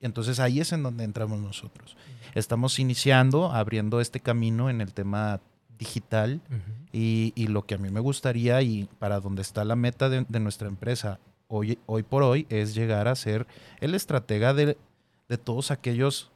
[0.00, 1.96] Entonces ahí es en donde entramos nosotros.
[2.34, 5.40] Estamos iniciando, abriendo este camino en el tema
[5.78, 6.40] digital
[6.92, 10.24] y, y lo que a mí me gustaría y para donde está la meta de,
[10.28, 13.46] de nuestra empresa hoy, hoy por hoy es llegar a ser
[13.80, 14.76] el estratega de,
[15.28, 16.30] de todos aquellos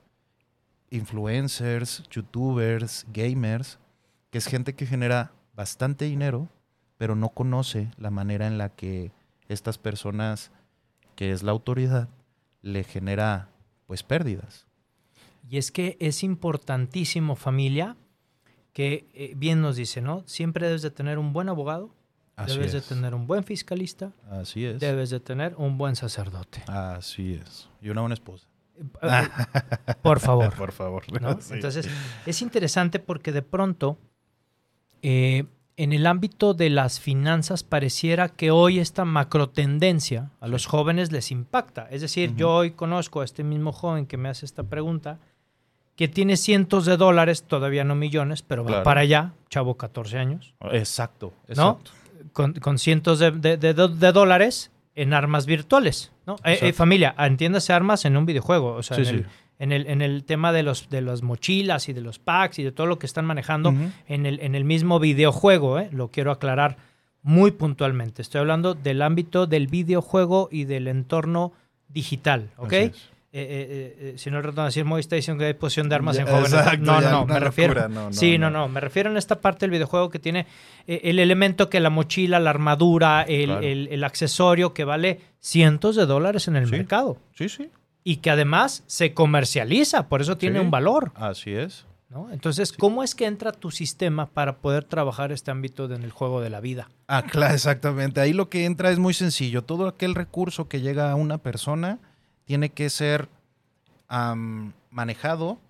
[0.91, 3.79] influencers, youtubers, gamers,
[4.31, 6.49] que es gente que genera bastante dinero,
[6.99, 9.13] pero no conoce la manera en la que
[9.49, 10.51] estas personas,
[11.17, 12.09] que es la autoridad,
[12.63, 13.49] le genera
[13.87, 14.67] pues pérdidas.
[15.49, 17.97] Y es que es importantísimo, familia,
[18.73, 20.23] que eh, bien nos dice, ¿no?
[20.27, 21.95] Siempre debes de tener un buen abogado,
[22.37, 24.81] Así debes de tener un buen fiscalista, Así es.
[24.81, 26.63] debes de tener un buen sacerdote.
[26.69, 27.69] Así es.
[27.83, 28.47] Y una buena esposa.
[30.03, 30.55] Por favor.
[30.55, 31.03] Por favor.
[31.21, 31.41] ¿no?
[31.41, 31.55] Sí.
[31.55, 31.89] Entonces,
[32.27, 33.99] es interesante porque de pronto,
[35.03, 35.45] eh,
[35.77, 41.31] en el ámbito de las finanzas, pareciera que hoy esta macrotendencia a los jóvenes les
[41.31, 41.89] impacta.
[41.91, 45.19] Es decir, yo hoy conozco a este mismo joven que me hace esta pregunta,
[45.97, 50.55] que tiene cientos de dólares, todavía no millones, pero va para allá, chavo 14 años,
[50.73, 51.81] Exacto, ¿no?
[52.33, 54.71] con, con cientos de, de- de- de dólares
[55.03, 56.13] en armas virtuales.
[56.27, 56.37] ¿no?
[56.45, 59.31] Eh, eh, familia, entiéndase armas en un videojuego, o sea, Sí, en, el, sí.
[59.59, 62.65] en, el, en el tema de, los, de las mochilas y de los packs y
[62.65, 63.73] de todo lo que están manejando
[64.07, 65.89] en, el, en el mismo videojuego, ¿eh?
[65.93, 66.77] lo quiero aclarar
[67.23, 68.23] muy puntualmente.
[68.23, 71.53] Estoy hablando del ámbito del videojuego y del entorno
[71.89, 72.75] digital, ¿ok?
[73.33, 73.43] Así es.
[73.43, 75.89] Eh, eh, eh, eh, si no el ratón decir, Moy está diciendo que hay posición
[75.89, 76.53] de armas Ya, en jóvenes.
[76.53, 77.75] exacto, no, no, me refiero.
[77.75, 78.69] locura, no, no, sí, no, no.
[78.69, 80.47] me refiero en esta parte del videojuego que tiene
[80.87, 83.61] eh, el elemento que la mochila, la armadura, el, Claro.
[83.63, 86.73] el- el accesorio que vale cientos de dólares en el Sí.
[86.73, 87.71] mercado Sí, sí.
[88.03, 90.65] y que además se comercializa, por eso tiene Sí.
[90.65, 91.13] un valor.
[91.15, 91.87] Así es.
[92.33, 96.41] Entonces, ¿cómo es que entra tu sistema para poder trabajar este ámbito en el juego
[96.41, 96.89] de la vida?
[97.07, 98.21] Ah, claro, exactamente.
[98.21, 99.63] Ahí lo que entra es muy sencillo.
[99.63, 102.01] Todo aquel recurso que llega a una persona
[102.51, 103.29] tiene que ser
[104.91, 105.61] manejado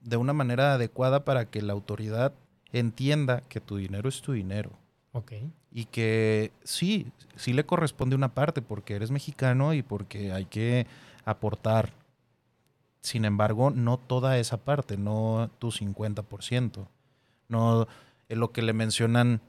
[0.00, 2.32] de una manera adecuada para que la autoridad
[2.72, 4.70] entienda que tu dinero es tu dinero.
[5.12, 5.32] Ok.
[5.70, 10.86] Y que sí, sí le corresponde una parte porque eres mexicano y porque hay que
[11.26, 11.92] aportar.
[13.02, 16.86] Sin embargo, no toda esa parte, no tu 50%.
[17.48, 17.86] No
[18.30, 19.42] en lo que le mencionan,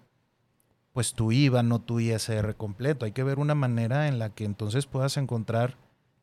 [0.92, 3.06] pues tu IVA, no tu ISR completo.
[3.06, 5.78] Hay que ver una manera en la que entonces puedas encontrar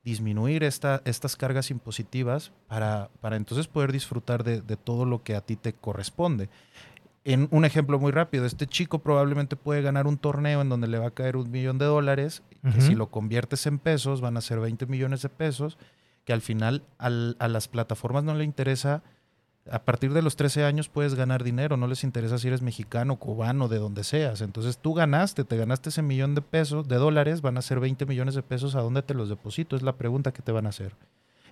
[0.08, 5.34] disminuir esta, estas cargas impositivas para, para entonces poder disfrutar de, de todo lo que
[5.36, 6.48] a ti te corresponde.
[7.24, 10.98] En un ejemplo muy rápido, este chico probablemente puede ganar un torneo en donde le
[10.98, 14.40] va a caer un millón de dólares, que si lo conviertes en pesos van a
[14.40, 15.76] ser 20 millones de pesos,
[16.24, 19.02] que al final al- a las plataformas no le interesa,
[19.70, 23.16] a partir de los 13 años puedes ganar dinero, no les interesa si eres mexicano,
[23.16, 24.40] cubano, de donde seas.
[24.40, 28.06] Entonces tú ganaste, te ganaste ese millón de pesos, de dólares, van a ser 20
[28.06, 29.76] millones de pesos, ¿a dónde te los deposito?
[29.76, 30.92] Es la pregunta que te van a hacer.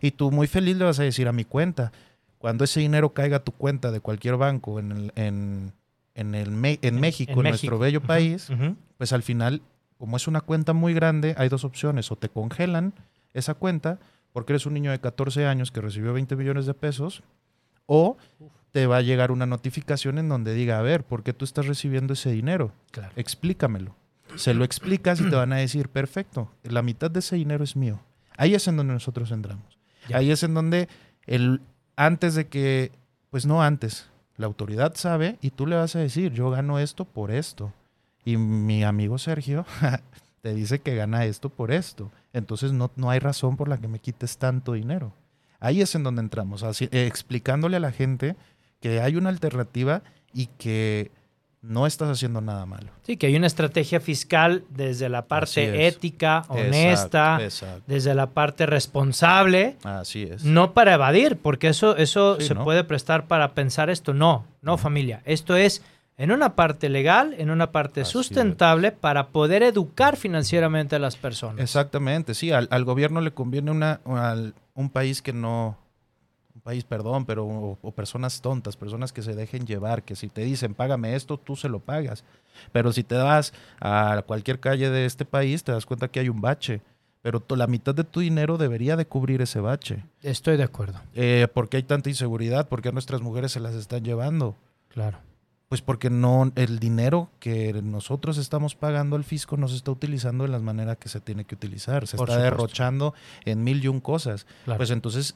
[0.01, 1.93] Y tú muy feliz le vas a decir a mi cuenta.
[2.39, 5.73] Cuando ese dinero caiga a tu cuenta de cualquier banco en, el- en,
[6.15, 7.79] en, el en México, en, nuestro México.
[7.79, 8.49] bello país,
[8.99, 9.63] pues al final,
[9.99, 12.13] como es una cuenta muy grande, hay dos opciones.
[12.13, 12.93] O te congelan
[13.33, 13.99] esa cuenta
[14.33, 17.23] porque eres un niño de 14 años que recibió 20 millones de pesos,
[17.87, 18.17] o
[18.73, 21.67] te va a llegar una notificación en donde diga, a ver, ¿por qué tú estás
[21.67, 22.73] recibiendo ese dinero?
[22.91, 23.13] Claro.
[23.17, 23.95] Explícamelo.
[24.35, 27.75] se lo explicas y te van a decir, perfecto, la mitad de ese dinero es
[27.75, 28.01] mío.
[28.37, 29.79] Ahí es en donde nosotros entramos.
[30.09, 30.19] Ya.
[30.19, 30.89] Ahí es en donde
[31.27, 31.63] el,
[31.97, 32.93] antes de que,
[33.31, 37.05] pues no antes, la autoridad sabe y tú le vas a decir, yo gano esto
[37.05, 37.73] por esto.
[38.25, 39.65] Y mi amigo Sergio
[40.43, 42.11] te dice que gana esto por esto.
[42.33, 45.13] Entonces no, no hay razón por la que me quites tanto dinero.
[45.61, 48.37] Ahí es en donde entramos, así- eh, explicándole a la gente
[48.81, 51.11] que hay una alternativa y que
[51.63, 52.91] no estás haciendo nada malo.
[53.03, 57.83] Sí, que hay una estrategia fiscal desde la parte ética, honesta, Exacto, exacto.
[57.89, 60.45] desde la parte responsable, Así es.
[60.45, 62.63] no para evadir, porque eso, eso Sí, se ¿no?
[62.65, 64.15] puede prestar para pensar esto.
[64.15, 65.23] No, no familia.
[65.25, 65.83] Esto es
[66.19, 68.13] en una parte legal, en una parte Así es.
[68.13, 71.61] sustentable para poder educar financieramente a las personas.
[71.63, 75.77] Exactamente, sí, al, al gobierno le conviene una, al- un país que no,
[76.55, 80.29] un país, perdón, pero o, o personas tontas, personas que se dejen llevar, que si
[80.29, 82.23] te dicen págame esto, tú se lo pagas.
[82.73, 86.29] Pero si te vas a cualquier calle de este país, te das cuenta que hay
[86.29, 86.81] un bache.
[87.23, 90.05] Pero la mitad de tu dinero debería de cubrir ese bache.
[90.23, 92.69] Estoy de acuerdo, Eh, ¿Por qué hay tanta inseguridad?
[92.69, 94.55] ¿Por qué a nuestras mujeres se las están llevando?
[94.89, 95.19] claro.
[95.69, 100.45] Pues porque no, el dinero que nosotros estamos pagando al fisco no se está utilizando
[100.45, 102.07] de la manera que se tiene que utilizar.
[102.07, 102.43] Se Por está supuesto.
[102.57, 104.47] derrochando en mil y un cosas.
[104.65, 104.79] claro.
[104.79, 105.35] Pues entonces,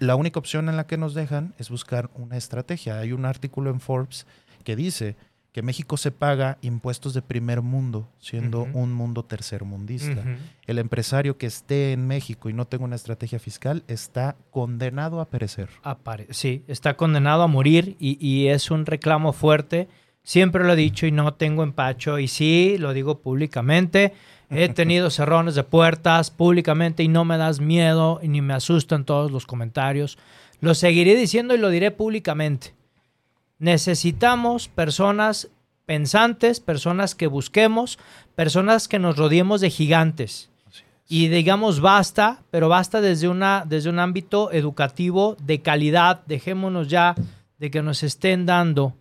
[0.00, 2.98] la única opción en la que nos dejan es buscar una estrategia.
[2.98, 4.26] Hay un artículo en Forbes
[4.64, 5.16] que dice
[5.58, 10.20] que México se paga impuestos de primer mundo, siendo un mundo tercermundista.
[10.20, 10.36] Ujú.
[10.68, 15.24] El empresario que esté en México y no tenga una estrategia fiscal está condenado a
[15.24, 15.68] perecer.
[16.30, 19.88] Sí, está condenado a morir y, y es un reclamo fuerte.
[20.22, 22.20] Siempre lo he dicho y no tengo empacho.
[22.20, 24.12] Y sí, lo digo públicamente.
[24.50, 29.04] He tenido cerrones de puertas públicamente y no me das miedo y ni me asustan
[29.04, 30.18] todos los comentarios.
[30.60, 32.77] Lo seguiré diciendo y lo diré públicamente.
[33.58, 35.48] Necesitamos personas
[35.86, 37.98] pensantes, personas que busquemos,
[38.34, 40.50] personas que nos rodeemos de gigantes
[41.08, 46.20] y digamos basta, pero basta desde, una, desde un ámbito educativo de calidad.
[46.26, 47.14] Dejémonos ya
[47.58, 48.94] de que nos estén dando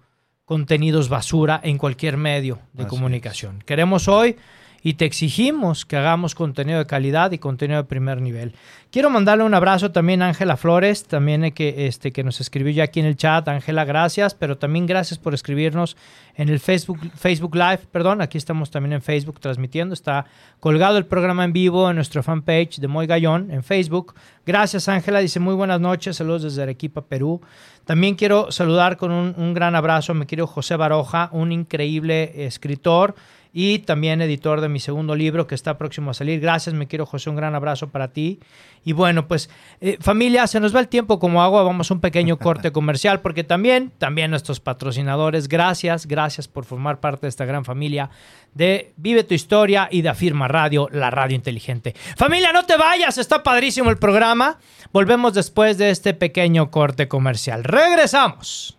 [0.45, 3.61] contenidos basura en cualquier medio de Así comunicación.
[3.65, 4.37] Queremos hoy
[4.81, 8.53] y te exigimos que hagamos contenido de calidad y contenido de primer nivel.
[8.89, 12.85] Quiero mandarle un abrazo también a Ángela Flores, también que, este, que nos escribió ya
[12.85, 13.47] aquí en el chat.
[13.47, 15.97] Ángela, gracias, pero también gracias por escribirnos
[16.35, 17.79] en el Facebook, Facebook Live.
[17.91, 19.93] Perdón, aquí estamos también en Facebook transmitiendo.
[19.93, 20.25] Está
[20.61, 24.15] colgado el programa en vivo en nuestra fanpage de Moy Gallón en Facebook.
[24.45, 25.19] Gracias, Ángela.
[25.19, 26.15] Dice muy buenas noches.
[26.15, 27.41] Saludos desde Arequipa, Perú.
[27.83, 32.45] También quiero saludar con un, un gran abrazo a mi querido José Baroja, un increíble
[32.45, 33.15] escritor
[33.53, 36.39] y también editor de mi segundo libro que está próximo a salir.
[36.39, 38.39] Gracias, me quiero José, un gran abrazo para ti.
[38.83, 39.49] Y bueno, pues
[39.81, 43.21] eh, familia, se nos va el tiempo como agua, vamos a un pequeño corte comercial
[43.21, 48.09] porque también, también nuestros patrocinadores, gracias, gracias por formar parte de esta gran familia
[48.53, 51.95] de Vive tu Historia y de Afirma Radio, la radio inteligente.
[52.15, 54.57] Familia, no te vayas, está padrísimo el programa.
[54.91, 57.63] Volvemos después de este pequeño corte comercial.
[57.63, 58.76] Regresamos.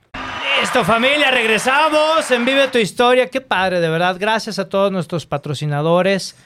[0.61, 3.29] Listo familia, regresamos en Vive tu Historia.
[3.29, 4.17] Qué padre, de verdad.
[4.19, 6.37] Gracias a todos nuestros patrocinadores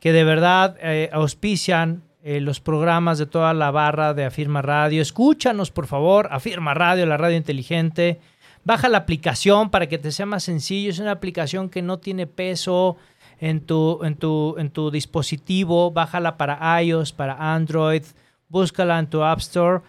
[0.00, 5.02] que de verdad eh, auspician eh, los programas de toda la barra de Afirma Radio.
[5.02, 8.20] Escúchanos, por favor, Afirma Radio, la radio inteligente.
[8.64, 10.90] Baja la aplicación para que te sea más sencillo.
[10.90, 12.96] Es una aplicación que no tiene peso
[13.38, 15.90] en tu, en tu, en tu dispositivo.
[15.90, 18.02] Bájala para iOS, para Android.
[18.48, 19.80] Búscala en tu App Store.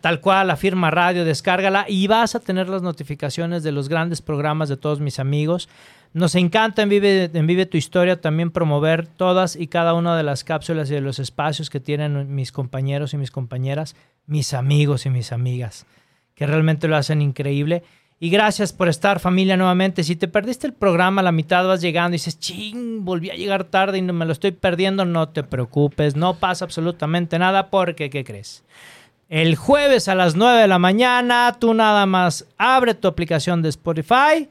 [0.00, 4.68] Tal cual, Afirma Radio, descárgala y vas a tener las notificaciones de los grandes programas
[4.68, 5.68] de todos mis amigos.
[6.12, 10.24] Nos encanta en Vive, en Vive tu Historia también promover todas y cada una de
[10.24, 13.94] las cápsulas y de los espacios que tienen mis compañeros y mis compañeras,
[14.26, 15.86] mis amigos y mis amigas,
[16.34, 17.84] que realmente lo hacen increíble.
[18.18, 20.02] Y gracias por estar, familia, nuevamente.
[20.02, 23.36] Si te perdiste el programa, a la mitad vas llegando y dices, ching, volví a
[23.36, 28.10] llegar tarde y me lo estoy perdiendo, no te preocupes, no pasa absolutamente nada porque,
[28.10, 28.64] ¿qué crees?
[29.28, 33.68] El jueves a las 9 de la mañana, tú nada más abre tu aplicación de
[33.68, 34.48] Spotify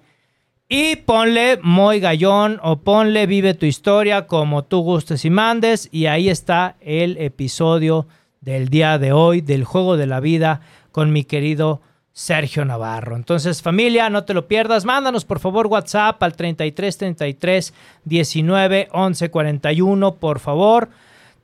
[0.70, 5.90] y ponle Moy Gallón o ponle Vive tu historia como tú gustes y mandes.
[5.92, 8.06] Y ahí está el episodio
[8.40, 10.62] del día de hoy del juego de la vida
[10.92, 11.82] con mi querido
[12.14, 13.16] Sergio Navarro.
[13.16, 14.86] Entonces, familia, no te lo pierdas.
[14.86, 17.74] Mándanos por favor WhatsApp al 33 33
[18.04, 20.90] 19 11 41, por favor.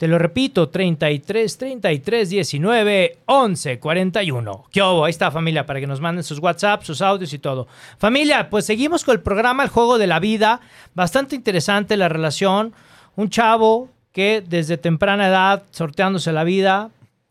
[0.04, 4.66] Te lo repito, 33 33 19 11 41.
[4.70, 5.06] ¿Qué hubo?
[5.06, 7.70] Ahí está, familia, para que nos manden sus WhatsApp, sus audios y todo.
[8.00, 10.60] Familia, pues seguimos con el programa El Juego de la Vida.
[10.94, 12.74] Bastante interesante la relación.
[13.16, 16.90] Un chavo que desde temprana edad, sorteándose la vida,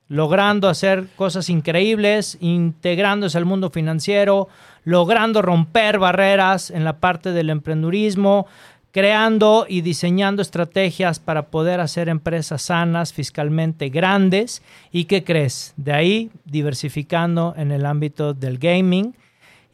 [0.08, 4.48] logrando hacer cosas increíbles, integrándose al mundo financiero,
[4.84, 8.46] logrando romper barreras en la parte del emprendurismo,
[8.93, 14.62] creando y diseñando estrategias para poder hacer empresas sanas, fiscalmente grandes.
[14.93, 15.72] ¿Y qué crees?
[15.76, 19.16] De ahí diversificando en el ámbito del gaming.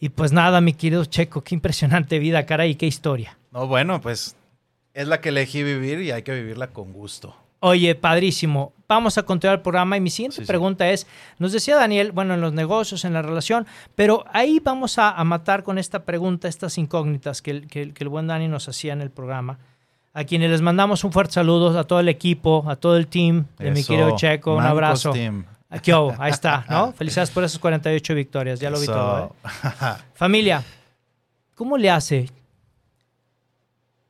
[0.01, 3.37] Y pues nada, mi querido Checo, qué impresionante vida, cara, y qué historia.
[3.53, 4.37] No, bueno, pues
[4.95, 7.35] es la que elegí vivir y hay que vivirla con gusto.
[7.61, 8.73] Oye, padrísimo.
[8.89, 10.47] Vamos a continuar el programa y mi siguiente Sí, sí.
[10.47, 11.07] pregunta es,
[11.39, 15.25] nos decía Daniel, bueno, en los negocios, en la relación, pero ahí vamos a, a
[15.25, 18.67] matar con esta pregunta, estas incógnitas que el, que el- que el buen Dani nos
[18.67, 19.59] hacía en el programa,
[20.15, 23.45] a quienes les mandamos un fuerte saludo, a todo el equipo, a todo el team
[23.59, 25.11] de mi querido Checo, un abrazo.
[25.11, 25.45] Team.
[25.69, 26.93] Aquí, oh, ahí está, ¿no?
[26.95, 29.35] Felicidades por esas 48 victorias, ya lo vi todo.
[29.45, 29.49] ¿eh?
[30.15, 30.65] Familia,
[31.55, 32.31] ¿cómo le hace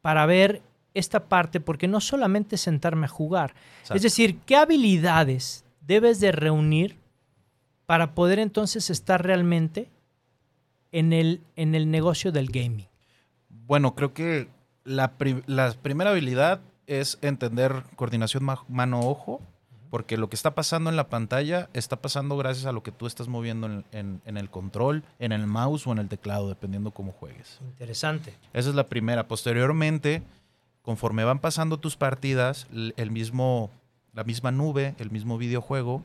[0.03, 0.62] para ver
[0.99, 1.61] esta parte?
[1.61, 3.55] Porque no solamente sentarme a jugar.
[3.81, 3.95] Exacto.
[3.97, 6.97] Es decir, ¿qué habilidades debes de reunir
[7.87, 9.89] para poder entonces estar realmente
[10.93, 12.87] en el, en el negocio del gaming?
[13.49, 14.49] Bueno, creo que
[14.85, 19.41] la, pri- la primera habilidad es entender coordinación ma- mano-ojo,
[19.91, 23.07] porque lo que está pasando en la pantalla está pasando gracias a lo que tú
[23.07, 26.91] estás moviendo en, en- en el control, en el mouse o en el teclado, dependiendo
[26.91, 27.59] cómo juegues.
[27.63, 28.35] Interesante.
[28.53, 29.29] Esa es la primera.
[29.29, 30.23] Posteriormente,
[30.89, 33.70] conforme van pasando tus partidas, el mismo,
[34.14, 36.03] la misma nube, el mismo videojuego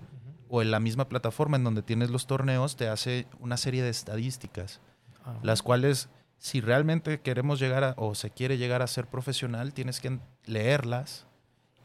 [0.49, 3.89] o en la misma plataforma en donde tienes los torneos te hace una serie de
[3.89, 4.81] estadísticas
[5.25, 5.39] Ah.
[5.41, 10.01] las cuales si realmente queremos llegar a, o se quiere llegar a ser profesional, tienes
[10.01, 11.25] que leerlas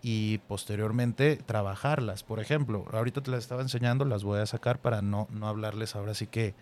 [0.03, 2.24] y posteriormente trabajarlas.
[2.24, 5.94] Por ejemplo, ahorita te las estaba enseñando, las voy a sacar para no, no hablarles
[5.94, 6.55] ahora sí que,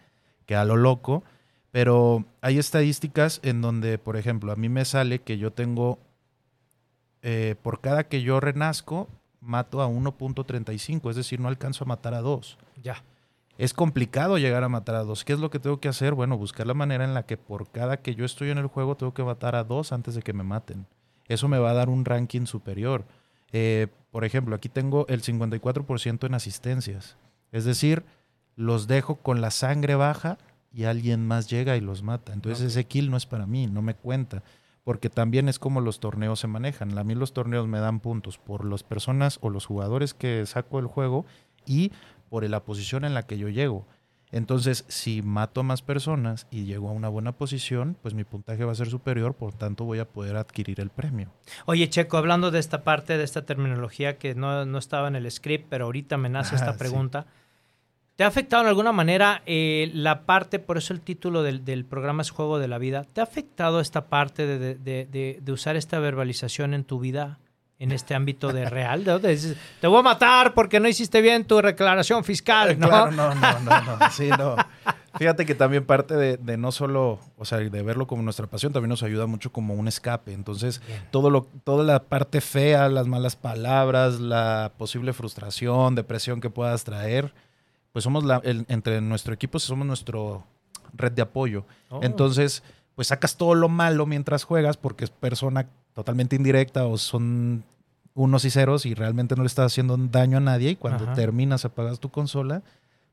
[0.44, 1.24] que a lo loco,
[1.70, 5.98] pero hay estadísticas en donde, por ejemplo, a mí me sale que yo tengo,
[7.28, 9.08] eh, por cada que yo renazco,
[9.40, 13.02] mato a 1.35, es decir, no alcanzo a matar a dos Ya.
[13.58, 15.24] es complicado llegar a matar a dos.
[15.24, 16.14] ¿Qué es lo que tengo que hacer?
[16.14, 18.96] Bueno, buscar la manera en la que por cada que yo estoy en el juego
[18.96, 20.86] tengo que matar a dos antes de que me maten.
[21.26, 23.04] Eso me va a dar un ranking superior.
[23.50, 27.16] Eh, por ejemplo, aquí tengo el 54% en asistencias.
[27.50, 28.04] Es decir,
[28.54, 30.38] los dejo con la sangre baja
[30.72, 32.32] y alguien más llega y los mata.
[32.32, 34.42] Entonces ese kill no es para mí, no me cuenta.
[34.86, 36.96] Porque también es como los torneos se manejan.
[36.96, 40.76] A mí los torneos me dan puntos por las personas o los jugadores que saco
[40.76, 41.26] del juego
[41.66, 41.90] y
[42.30, 43.84] por la posición en la que yo llego.
[44.30, 48.64] Entonces, si mato a más personas y llego a una buena posición, pues mi puntaje
[48.64, 51.32] va a ser superior, por tanto voy a poder adquirir el premio.
[51.64, 55.28] Oye, Checo, hablando de esta parte, de esta terminología que no, no estaba en el
[55.32, 56.84] script, pero ahorita me nace esta Ah, sí.
[58.16, 61.84] ¿Te ha afectado en alguna manera eh, la parte, por eso el título del, del
[61.84, 65.38] programa es Juego de la Vida, ¿te ha afectado esta parte de, de- de- de-
[65.42, 67.38] de usar esta verbalización en tu vida,
[67.78, 69.04] en este ámbito de real?
[69.04, 72.86] ¿De dónde dices, Te voy a matar porque no hiciste bien tu declaración fiscal, ¿no?
[72.86, 74.56] Eh, Claro, no, no, no, no, sí, no.
[75.18, 78.72] Fíjate que también parte de, de no solo, o sea, de verlo como nuestra pasión,
[78.72, 80.32] también nos ayuda mucho como un escape.
[80.32, 81.02] Entonces, Bien.
[81.10, 86.84] todo lo, toda la parte fea, las malas palabras, la posible frustración, depresión que puedas
[86.84, 87.32] traer,
[87.96, 90.44] pues somos la, el- entre nuestro equipo somos nuestro
[90.92, 91.64] red de apoyo.
[91.88, 92.00] Oh.
[92.02, 92.62] Entonces,
[92.94, 97.64] pues sacas todo lo malo mientras juegas porque es persona totalmente indirecta o son
[98.12, 101.14] unos y ceros y realmente no le estás haciendo daño a nadie y cuando Ajá.
[101.14, 102.60] terminas, apagas tu consola,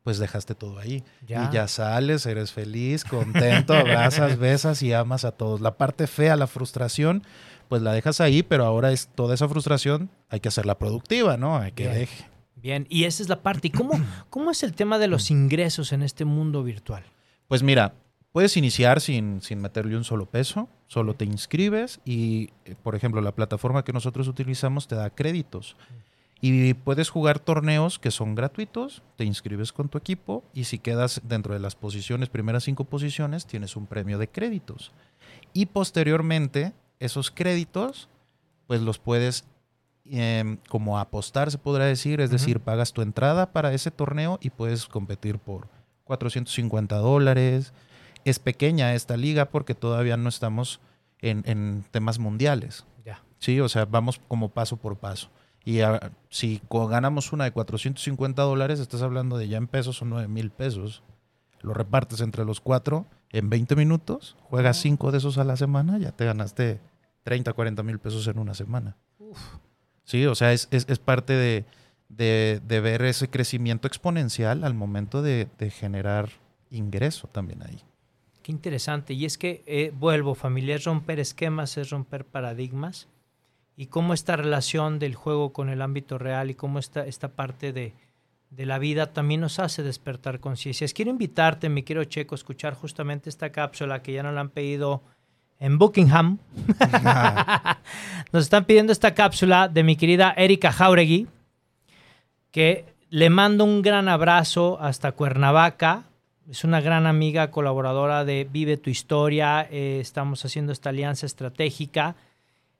[0.04, 1.02] pues dejaste todo ahí.
[1.26, 1.46] Ya.
[1.46, 5.62] Y ya sales, eres feliz, contento, abrazas, besas y amas a todos.
[5.62, 7.24] La parte fea, la frustración,
[7.70, 11.58] pues la dejas ahí, pero ahora es toda esa frustración, hay que hacerla productiva, ¿no?
[11.58, 12.33] Hay que deje.
[12.64, 13.68] Bien, y esa es la parte.
[13.68, 13.92] ¿Y cómo,
[14.30, 17.04] cómo es el tema de los ingresos en este mundo virtual?
[17.50, 17.94] Pues mira,
[18.32, 23.22] puedes iniciar sin, sin meterle un solo peso, solo te inscribes y, eh, por ejemplo,
[23.22, 25.76] la plataforma que nosotros utilizamos te da créditos.
[26.40, 31.22] Y puedes jugar torneos que son gratuitos, te inscribes con tu equipo y si quedas
[31.24, 34.92] dentro de las posiciones, primeras cinco posiciones, tienes un premio de créditos.
[35.54, 38.10] Y posteriormente, esos créditos,
[38.68, 39.46] pues los puedes
[40.06, 44.50] em, como apostar, se podrá decir, es decir, pagas tu entrada para ese torneo y
[44.50, 45.68] puedes competir por
[46.04, 47.74] 450 dólares.
[48.26, 50.80] Es pequeña esta liga porque todavía no estamos
[51.20, 52.86] en, en temas mundiales.
[53.06, 53.24] Ya.
[53.40, 55.30] Sí, o sea, vamos como paso por paso.
[55.66, 60.10] Y ah, si ganamos una de 450 dólares, estás hablando de ya en pesos son
[60.10, 61.04] 9 mil pesos.
[61.62, 65.98] Lo repartes entre los cuatro en 20 minutos, juegas cinco de esos a la semana,
[65.98, 66.82] ya te ganaste
[67.24, 68.98] 30, 40 mil pesos en una semana.
[70.06, 71.66] Sí, o sea, es, es- es parte de,
[72.10, 76.30] de- de ver ese crecimiento exponencial al momento de, de generar
[76.70, 77.80] ingreso también ahí.
[78.42, 79.14] Qué interesante.
[79.14, 83.08] Y es que, eh, vuelvo, familia, es romper esquemas, es romper paradigmas.
[83.78, 87.72] Y cómo esta relación del juego con el ámbito real y cómo esta, esta parte
[87.74, 87.94] de,
[88.52, 90.94] de la vida también nos hace despertar conciencias.
[90.94, 94.50] Quiero invitarte, mi querido Checo, a escuchar justamente esta cápsula que ya nos la han
[94.50, 95.02] pedido
[95.60, 96.40] en Buckingham.
[98.32, 101.28] Nos están pidiendo esta cápsula de mi querida Erika Jauregui,
[102.52, 106.04] que le mando un gran abrazo hasta Cuernavaca.
[106.50, 109.68] Es una gran amiga colaboradora de Vive tu Historia.
[109.70, 112.16] Eh, estamos haciendo esta alianza estratégica.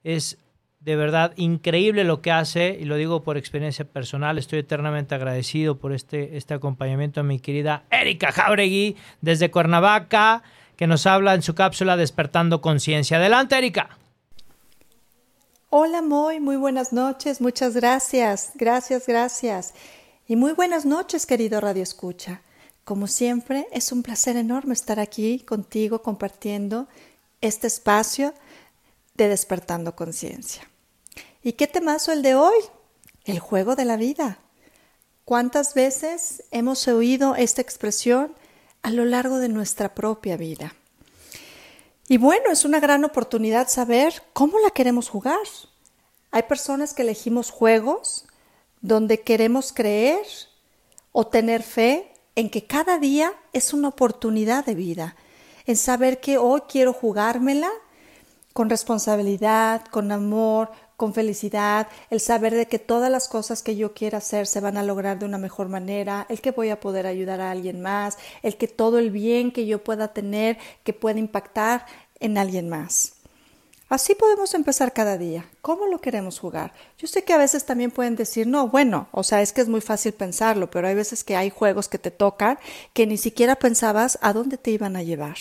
[0.04, 0.38] Es
[0.84, 4.38] de verdad increíble lo que hace y lo digo por experiencia personal.
[4.38, 10.44] Estoy eternamente agradecido por este, este acompañamiento a mi querida Erika Jauregui desde Cuernavaca,
[10.76, 13.18] que nos habla en su cápsula Despertando Conciencia.
[13.18, 13.98] Adelante, Erika.
[15.70, 19.74] Hola, Moy, muy buenas noches, muchas gracias, gracias, gracias.
[20.28, 22.42] Y muy buenas noches, querido Radio Escucha.
[22.84, 26.88] Como siempre, es un placer enorme estar aquí contigo compartiendo
[27.42, 28.34] este espacio
[29.16, 30.70] de Despertando Conciencia.
[31.42, 32.58] ¿Y qué temazo el de hoy?
[33.26, 34.40] El juego de la vida.
[35.26, 38.34] ¿Cuántas veces hemos oído esta expresión
[38.84, 40.76] a lo largo de nuestra propia vida?
[42.08, 45.40] Y bueno, es una gran oportunidad saber cómo la queremos jugar.
[46.32, 48.26] Hay personas que elegimos juegos
[48.82, 50.26] donde queremos creer
[51.12, 55.16] o tener fe en que cada día es una oportunidad de vida,
[55.66, 57.70] en saber que hoy quiero jugármela
[58.52, 63.94] con responsabilidad, con amor, con felicidad, el saber de que todas las cosas que yo
[63.94, 67.08] quiera hacer se van a lograr de una mejor manera, el que voy a poder
[67.08, 71.20] ayudar a alguien más, el que todo el bien que yo pueda tener que pueda
[71.20, 71.86] impactar
[72.20, 73.14] en alguien más.
[73.90, 75.46] Así podemos empezar cada día.
[75.62, 76.74] ¿Cómo lo queremos jugar?
[76.98, 79.70] Yo sé que a veces también pueden decir, no, bueno, o sea, es que es
[79.70, 82.58] muy fácil pensarlo, pero hay veces que hay juegos que te tocan
[82.94, 85.38] que ni siquiera pensabas a dónde te iban a llevar.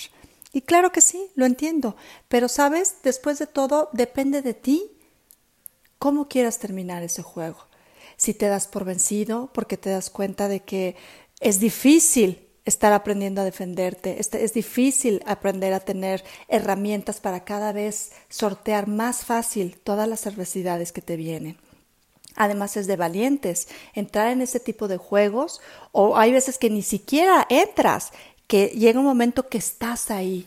[0.52, 1.96] Y claro que sí, lo entiendo,
[2.28, 4.90] pero sabes, después de todo, depende de ti
[6.02, 7.58] cómo quieras terminar ese juego.
[8.16, 10.96] Si te das por vencido porque te das cuenta de que
[11.38, 18.10] es difícil estar aprendiendo a defenderte, es difícil aprender a tener herramientas para cada vez
[18.28, 21.56] sortear más fácil todas las adversidades que te vienen.
[22.34, 25.60] Además es de valientes entrar en ese tipo de juegos
[25.92, 28.10] o hay veces que ni siquiera entras,
[28.46, 30.46] que llega un momento que estás ahí,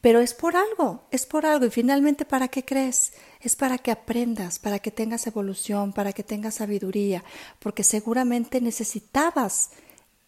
[0.00, 3.12] pero es por algo, es por algo y finalmente ¿para qué crees?
[3.46, 7.22] es para que aprendas, para que tengas evolución, para que tengas sabiduría,
[7.60, 9.70] porque seguramente necesitabas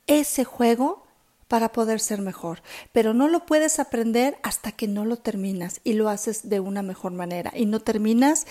[0.06, 1.04] ese juego
[1.48, 2.62] para poder ser mejor,
[2.92, 6.82] pero no lo puedes aprender hasta que no lo terminas y lo haces de una
[6.82, 8.46] mejor manera y no terminas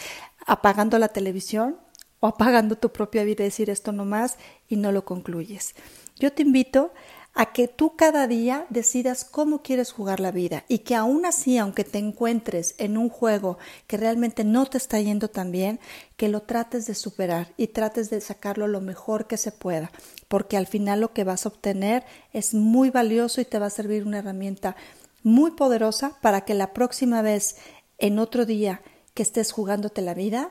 [0.45, 1.78] apagando la televisión
[2.20, 4.38] o apagando tu propia vida y decir esto no más
[4.68, 5.76] y no lo concluyes.
[6.18, 6.91] Yo te invito
[7.40, 11.60] a que tú cada día decidas cómo quieres jugar la vida y que aún así,
[11.60, 15.80] aunque te encuentres en un juego que realmente no te está yendo tan bien,
[16.16, 19.92] que lo trates de superar y trates de sacarlo lo mejor que se pueda,
[20.28, 23.70] porque al final lo que vas a obtener es muy valioso y te va a
[23.70, 24.76] servir una herramienta
[25.22, 27.58] muy poderosa para que la próxima vez,
[28.00, 28.82] en otro día
[29.14, 30.50] que estés jugándote la vida,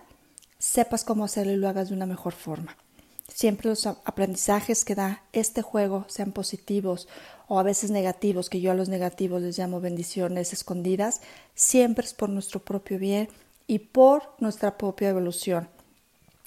[0.61, 2.77] sepas cómo hacerlo y lo hagas de una mejor forma.
[3.37, 7.07] Siempre los aprendizajes que da este juego, sean positivos
[7.49, 11.21] o a veces negativos, que yo a los negativos les llamo bendiciones escondidas,
[11.55, 13.29] siempre es por nuestro propio bien
[13.67, 15.69] y por nuestra propia evolución.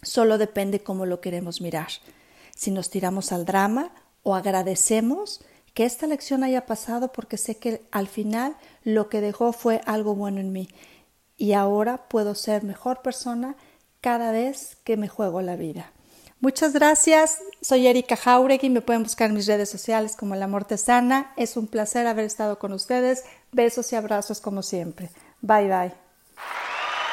[0.01, 1.89] Solo depende cómo lo queremos mirar.
[2.55, 3.91] Si nos tiramos al drama
[4.23, 5.41] o agradecemos
[5.75, 10.15] que esta lección haya pasado porque sé que al final lo que dejó fue algo
[10.15, 10.67] bueno en mí
[11.37, 13.57] y ahora puedo ser mejor persona
[14.01, 15.93] cada vez que me juego la vida.
[16.41, 17.41] Muchas gracias.
[17.61, 18.69] Soy Erika Jauregui.
[18.69, 21.33] Me pueden buscar en mis redes sociales como La Mortesana.
[21.35, 23.25] Es un placer haber estado con ustedes.
[23.51, 25.09] Besos y abrazos como siempre.
[25.41, 25.93] Bye bye.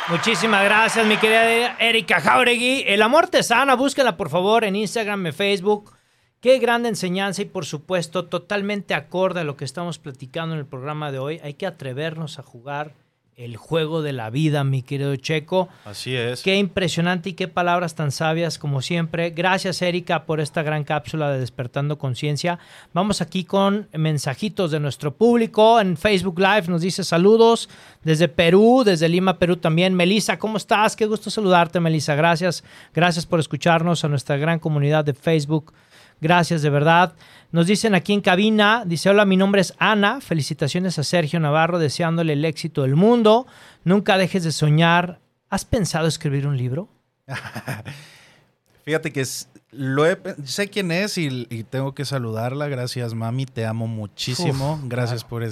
[0.08, 2.84] Muchísimas gracias, mi querida Erika Jauregui.
[2.86, 5.96] El amor te sana, búsquela por favor en Instagram, en Facebook.
[6.40, 10.66] Qué grande enseñanza y por supuesto totalmente acorde a lo que estamos platicando en el
[10.66, 11.40] programa de hoy.
[11.42, 12.94] Hay que atrevernos a jugar
[13.36, 15.68] el juego de la vida, mi querido Checo.
[15.84, 16.42] Así es.
[16.42, 19.28] Qué impresionante y qué palabras tan sabias como siempre.
[19.28, 22.58] Gracias, Erika, por esta gran cápsula de Despertando Conciencia.
[22.94, 26.68] Vamos aquí con mensajitos de nuestro público en Facebook Live.
[26.68, 27.68] Nos dice saludos
[28.02, 29.92] desde Perú, desde Lima, Perú también.
[29.92, 30.96] Melissa, ¿cómo estás?
[30.96, 32.14] Qué gusto saludarte, Melissa.
[32.14, 32.64] Gracias.
[32.94, 35.74] Gracias por escucharnos a nuestra gran comunidad de Facebook.
[36.20, 37.14] Gracias, de verdad.
[37.52, 41.78] Nos dicen aquí en cabina, dice, hola, mi nombre es Ana, felicitaciones a Sergio Navarro,
[41.78, 43.46] deseándole el éxito del mundo.
[43.84, 45.20] Nunca dejes de soñar.
[45.48, 46.88] ¿Has pensado escribir un libro?
[48.84, 49.24] Fíjate que
[49.72, 50.04] lo
[50.44, 52.68] sé quién es y, tengo que saludarla.
[52.68, 54.80] Gracias, mami, te amo muchísimo.
[54.84, 55.42] Gracias por,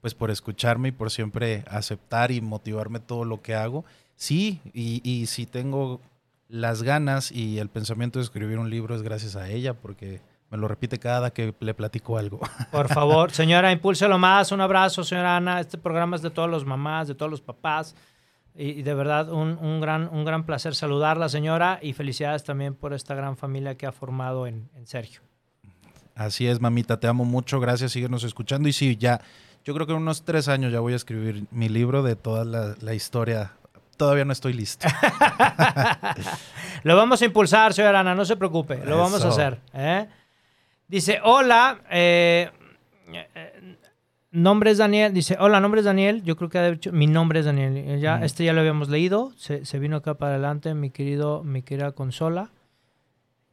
[0.00, 3.84] pues, por escucharme y por siempre aceptar y motivarme todo lo que hago.
[4.16, 6.00] Sí, y, y si tengo
[6.52, 10.58] las ganas y el pensamiento de escribir un libro es gracias a ella, porque Me
[10.58, 12.38] lo repite cada que le platico algo.
[12.70, 14.52] Por favor, señora, impúlselo más.
[14.52, 15.60] Un abrazo, señora Ana.
[15.60, 17.96] Este programa es de todos los mamás, de todos los papás.
[18.54, 21.78] Y, y de verdad, un, un gran, un gran placer saludarla, señora.
[21.80, 25.22] Y felicidades también por esta gran familia que ha formado en, en Sergio.
[26.14, 27.60] Así es, mamita, te amo mucho.
[27.60, 28.68] Gracias, síguenos escuchando.
[28.68, 29.22] Y sí, ya,
[29.64, 32.44] yo creo que en unos tres años ya voy a escribir mi libro de toda
[32.44, 33.52] la, la historia.
[34.02, 34.88] Todavía no estoy listo.
[36.82, 38.84] Lo vamos a impulsar, señora Ana, no se preocupe.
[38.84, 39.60] Lo vamos a hacer.
[39.72, 40.08] ¿eh?
[40.88, 41.82] Dice, hola.
[41.88, 42.50] eh,
[43.12, 43.76] eh,
[44.32, 45.14] nombre es Daniel.
[45.14, 46.24] Dice, hola, nombre es Daniel.
[46.24, 47.76] Yo creo que ha dicho, mi nombre es Daniel.
[47.76, 48.24] Eh, Ya.
[48.24, 49.30] Este ya lo habíamos leído.
[49.36, 52.50] Se, se vino acá para adelante, mi querido, mi querida consola.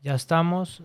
[0.01, 0.81] Ya estamos.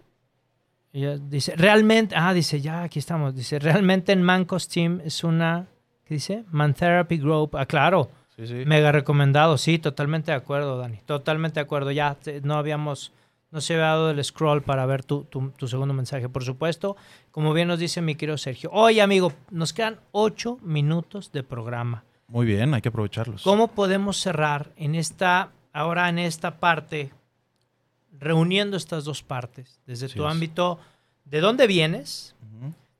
[0.92, 3.34] Ya dice, realmente, ah, dice, ya aquí estamos.
[3.34, 5.68] Dice, realmente en Mancos Team es una,
[6.04, 6.44] ¿qué dice?
[6.50, 7.56] Man Therapy Group.
[7.56, 8.10] Ah, claro.
[8.36, 8.54] Sí, sí.
[8.66, 10.98] Mega recomendado, sí, totalmente de acuerdo, Dani.
[11.06, 11.92] Totalmente de acuerdo.
[11.92, 13.12] Ya te- no habíamos,
[13.52, 16.28] no se había dado el scroll para ver tu, tu- tu segundo mensaje.
[16.28, 16.96] Por supuesto,
[17.30, 18.70] como bien nos dice mi querido Sergio.
[18.72, 22.02] Oye, amigo, nos quedan ocho minutos de programa.
[22.26, 23.42] Muy bien, hay que aprovecharlos.
[23.42, 27.10] ¿Cómo podemos cerrar en esta, ahora en esta parte,
[28.18, 29.78] reuniendo estas dos partes?
[29.86, 30.30] Desde tu es.
[30.32, 30.78] ámbito,
[31.24, 32.34] ¿de dónde vienes?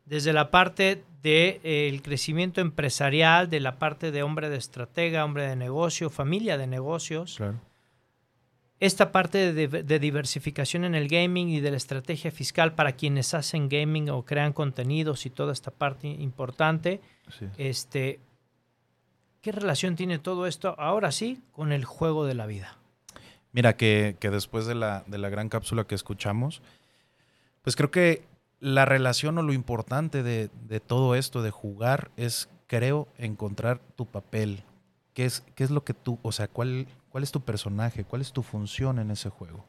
[0.05, 5.56] Desde la parte del crecimiento empresarial, de la parte de hombre de estratega, hombre de
[5.56, 7.58] negocio, familia de negocios, Claro.
[8.78, 13.32] esta parte de, de diversificación en el gaming y de la estrategia fiscal para quienes
[13.32, 17.00] hacen gaming o crean contenidos y toda esta parte importante,
[17.56, 18.20] este,
[19.40, 22.76] ¿qué relación tiene todo esto ahora sí con el juego de la vida?
[23.52, 26.60] Mira, que, que después de la, de la gran cápsula que escuchamos,
[27.62, 28.24] pues creo que
[28.64, 34.06] la relación o lo importante de, de todo esto, de jugar, es, creo, encontrar tu
[34.06, 34.62] papel.
[35.12, 38.22] ¿Qué es, qué es lo que tú, o sea, cuál, cuál es tu personaje, cuál
[38.22, 39.66] es tu función en ese juego?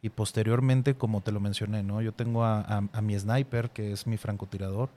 [0.00, 2.00] Y posteriormente, como te lo mencioné, ¿no?
[2.02, 4.90] Yo tengo a, a- a mi sniper, que es mi francotirador,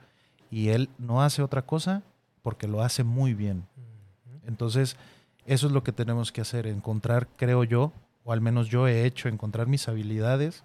[0.48, 2.02] y él no hace otra cosa
[2.42, 3.66] porque lo hace muy bien.
[4.46, 4.96] Entonces,
[5.44, 7.92] eso es lo que tenemos que hacer, encontrar, creo yo,
[8.24, 10.62] o al menos yo he hecho, encontrar mis habilidades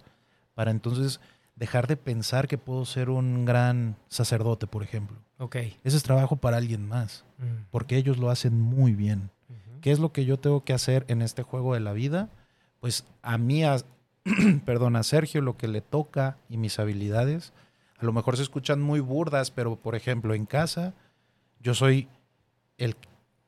[0.54, 1.20] para entonces
[1.56, 5.16] dejar de pensar que puedo ser un gran sacerdote, por ejemplo.
[5.38, 5.56] Ok.
[5.84, 7.64] Ese es trabajo para alguien más, Mm.
[7.70, 9.30] porque ellos lo hacen muy bien.
[9.80, 12.28] ¿Qué es lo que yo tengo que hacer en este juego de la vida?
[12.80, 13.76] Pues a mí, a,
[14.64, 17.52] perdón, a Sergio lo que le toca y mis habilidades,
[17.98, 20.92] a lo mejor se escuchan muy burdas, pero por ejemplo en casa
[21.60, 22.08] yo soy
[22.78, 22.96] el,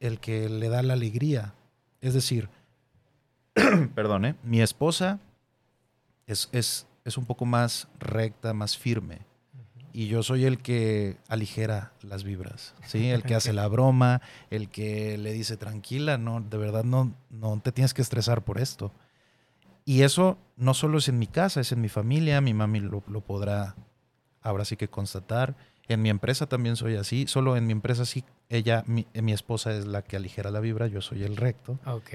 [0.01, 1.55] el que le da la alegría.
[2.01, 2.49] Es decir,
[3.95, 4.35] perdón, ¿eh?
[4.43, 5.19] mi esposa
[6.27, 9.21] es, es, es un poco más recta, más firme.
[9.93, 13.09] Y yo soy el que aligera las vibras, ¿sí?
[13.09, 17.61] El que hace la broma, el que le dice tranquila, no, de verdad no, no
[17.61, 18.93] te tienes que estresar por esto.
[19.85, 23.03] Y eso no solo es en mi casa, es en mi familia, mi mami lo,
[23.09, 23.75] lo podrá
[24.43, 25.57] ahora sí que constatar.
[25.89, 29.75] En mi empresa también soy así, solo en mi empresa sí, ella, mi, mi esposa
[29.75, 31.79] es la que aligera la vibra, yo soy el recto.
[31.87, 32.11] Ok.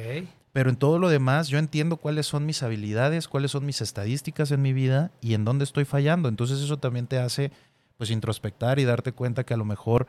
[0.53, 4.51] Pero en todo lo demás, yo entiendo cuáles son mis habilidades, cuáles son mis estadísticas
[4.51, 6.29] en mi vida y en dónde estoy fallando.
[6.29, 7.51] Entonces eso también te hace
[7.97, 10.05] pues introspectar y darte cuenta que a lo mejor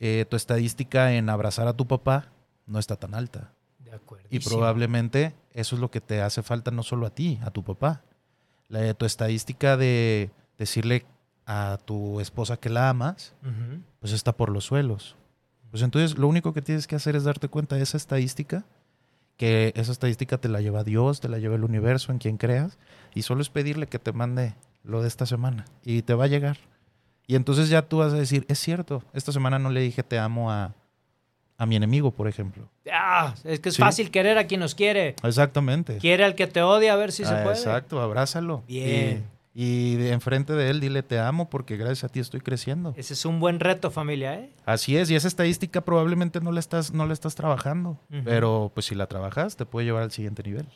[0.00, 2.32] eh, tu estadística en abrazar a tu papá
[2.66, 3.52] no está tan alta.
[3.78, 4.26] De acuerdo.
[4.30, 7.62] Y probablemente eso es lo que te hace falta no solo a ti, a tu
[7.62, 8.02] papá.
[8.68, 11.04] La, tu estadística de decirle
[11.44, 13.34] a tu esposa que la amas,
[14.00, 15.16] pues está por los suelos.
[15.70, 18.64] Pues entonces lo único que tienes que hacer es darte cuenta de esa estadística,
[19.36, 22.78] que esa estadística te la lleva Dios, te la lleva el universo, en quien creas,
[23.14, 26.28] y solo es pedirle que te mande lo de esta semana y te va a
[26.28, 26.56] llegar.
[27.26, 30.18] Y entonces ya tú vas a decir, es cierto, esta semana no le dije te
[30.18, 30.72] amo a,
[31.58, 32.68] a mi enemigo, por ejemplo.
[32.92, 33.82] Ah, es que es Sí.
[33.82, 35.16] fácil querer a quien nos quiere.
[35.22, 35.98] Exactamente.
[35.98, 37.56] Quiere al que te odia, a ver si se Ah, puede.
[37.56, 38.62] Exacto, abrázalo.
[38.68, 39.24] Bien.
[39.28, 42.92] Y, y de enfrente de él dile te amo porque gracias a ti estoy creciendo.
[42.94, 44.52] Ese es un buen reto, familia, ¿eh?
[44.66, 48.84] Así es, y esa estadística probablemente no la estás, no la estás trabajando, pero pues
[48.84, 50.68] si la trabajas te puede llevar al siguiente nivel.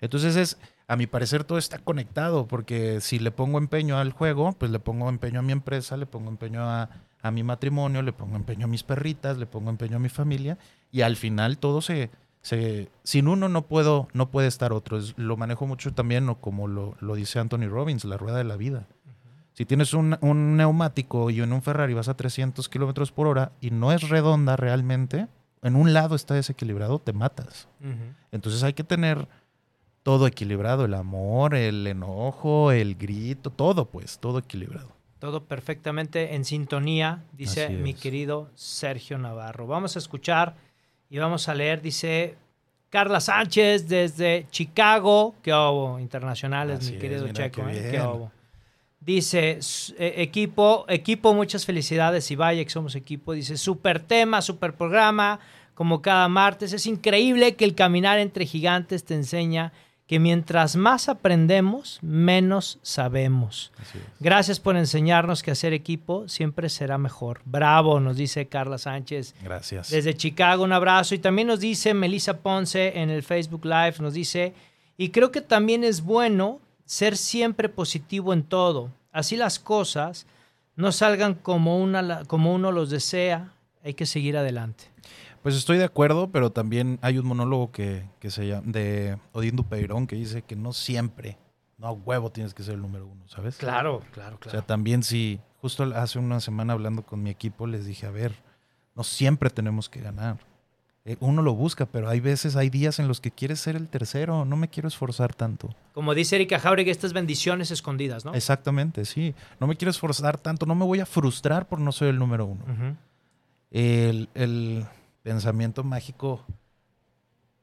[0.00, 4.52] Entonces es, a mi parecer todo está conectado, porque si le pongo empeño al juego,
[4.52, 8.12] pues le pongo empeño a mi empresa, le pongo empeño a, a mi matrimonio, le
[8.12, 10.58] pongo empeño a mis perritas, le pongo empeño a mi familia,
[10.92, 12.10] y al final todo se,
[12.42, 14.98] se sin uno no puedo, no puede estar otro.
[14.98, 18.44] Es- lo manejo mucho también, o como lo, lo dice Anthony Robbins, la rueda de
[18.44, 18.86] la vida.
[19.52, 23.52] Si tienes un, un neumático y en un Ferrari vas a 300 kilómetros por hora
[23.60, 25.26] y no es redonda realmente,
[25.62, 27.68] en un lado está desequilibrado, te matas.
[28.32, 29.28] Entonces hay que tener
[30.02, 34.88] todo equilibrado, el amor, el enojo, el grito, todo pues, todo equilibrado.
[35.18, 39.66] Todo perfectamente en sintonía, dice mi querido Sergio Navarro.
[39.66, 40.56] Vamos a escuchar
[41.10, 42.36] y vamos a leer, dice
[42.88, 47.90] Carla Sánchez desde Chicago, que hubo internacionales, Así mi querido Checo, qué ¿eh?
[47.90, 48.32] Qué hubo.
[49.00, 49.58] Dice,
[49.98, 53.32] eh, equipo, equipo, muchas felicidades y vaya que somos equipo.
[53.32, 55.40] Dice, super tema, super programa,
[55.74, 56.72] como cada martes.
[56.72, 59.72] Es increíble que el caminar entre gigantes te enseña
[60.10, 63.70] que mientras más aprendemos, menos sabemos.
[64.18, 67.40] Gracias por enseñarnos que hacer equipo siempre será mejor.
[67.44, 69.36] Bravo, nos dice Carla Sánchez.
[69.40, 69.88] Gracias.
[69.88, 71.14] Desde Chicago, un abrazo.
[71.14, 74.52] Y también nos dice Melissa Ponce en el Facebook Live, nos dice,
[74.98, 78.90] y creo que también es bueno ser siempre positivo en todo.
[79.12, 80.26] Así las cosas
[80.74, 83.52] no salgan como, una, como uno los desea,
[83.84, 84.86] hay que seguir adelante.
[85.42, 89.56] Pues estoy de acuerdo, pero también hay un monólogo que, que se llama de Odín
[89.56, 91.38] Dupeirón que dice que no siempre,
[91.78, 93.56] no a huevo tienes que ser el número uno, ¿sabes?
[93.56, 97.86] Claro, claro, O sea, también si, justo hace una semana hablando con mi equipo, les
[97.86, 98.34] dije, a ver,
[98.94, 100.38] no siempre tenemos que ganar.
[101.06, 103.88] Eh, uno lo busca, pero hay veces, hay días en los que quieres ser el
[103.88, 105.74] tercero, no me quiero esforzar tanto.
[105.94, 108.34] Como dice Erika Jauregui, estas bendiciones escondidas, ¿no?
[108.34, 109.34] Exactamente, sí.
[109.58, 112.44] No me quiero esforzar tanto, no me voy a frustrar por no ser el número
[112.44, 112.98] uno.
[113.70, 114.84] El, el
[115.34, 116.44] pensamiento mágico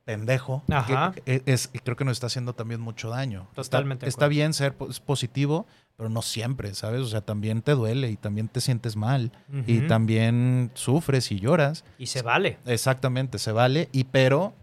[0.06, 1.12] pendejo Ajá.
[1.26, 3.48] que es, creo que nos está haciendo también mucho daño.
[3.54, 5.66] Totalmente Está, está bien ser pos- positivo,
[5.98, 7.02] pero no siempre, ¿sabes?
[7.02, 9.32] O sea, también te duele y también te sientes mal
[9.66, 11.84] y también sufres y lloras.
[11.98, 12.58] Y se vale.
[12.66, 13.90] Exactamente, se vale.
[13.92, 14.54] Y pero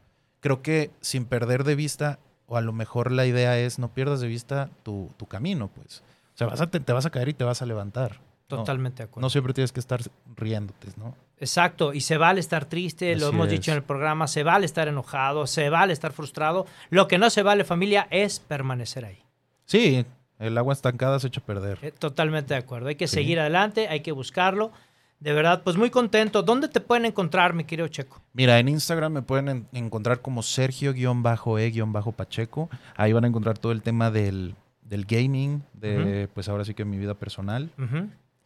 [0.40, 4.20] creo que sin perder de vista, o a lo mejor la idea es no pierdas
[4.20, 6.02] de vista tu, tu camino, pues.
[6.34, 8.20] O sea, vas a te, te vas a caer y te vas a levantar.
[8.48, 9.26] No- Totalmente de acuerdo.
[9.26, 10.00] no siempre tienes que estar
[10.36, 11.14] riéndote, ¿no?
[11.40, 13.52] Exacto, y se vale estar triste, lo hemos es.
[13.52, 16.66] dicho en el programa, se vale estar enojado, se vale estar frustrado.
[16.90, 19.18] Lo que no se vale, familia, es permanecer ahí.
[19.64, 20.04] Sí,
[20.38, 21.78] el agua estancada se echa a perder.
[21.82, 22.88] Eh, Totalmente de acuerdo.
[22.88, 23.14] Hay que Sí.
[23.16, 24.72] seguir adelante, hay que buscarlo.
[25.20, 26.42] De verdad, pues muy contento.
[26.42, 28.20] ¿Dónde te pueden encontrar, mi querido Checo?
[28.34, 32.68] Mira, en Instagram me pueden en- encontrar como Sergio-E-Pacheco.
[32.96, 36.84] Ahí van a encontrar todo el tema del, del gaming, de pues ahora sí que
[36.84, 37.70] mi vida personal.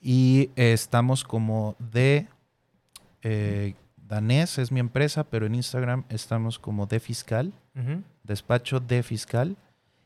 [0.00, 2.26] Y eh, estamos como de
[3.22, 7.52] eh, Danés, es mi empresa, pero en Instagram estamos como de fiscal,
[8.22, 9.56] despacho de fiscal.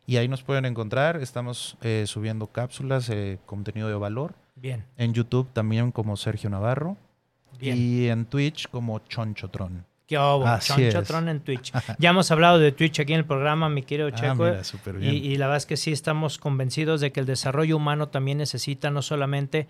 [0.06, 1.16] Y ahí nos pueden encontrar.
[1.22, 4.34] Estamos eh, subiendo cápsulas, eh, contenido de valor.
[4.56, 6.96] Bien, En YouTube también como Sergio Navarro.
[7.60, 7.76] bien.
[7.78, 9.84] Y en Twitch como Chonchotron.
[10.06, 10.16] ¿Qué?
[10.16, 11.72] Así Chonchotron en Twitch.
[11.98, 14.34] Ya hemos hablado de Twitch aquí en el programa, mi querido Ah, Checo.
[14.44, 15.14] mira, súper bien.
[15.14, 18.38] Y, y la verdad es que sí estamos convencidos de que el desarrollo humano también
[18.38, 19.68] necesita no solamente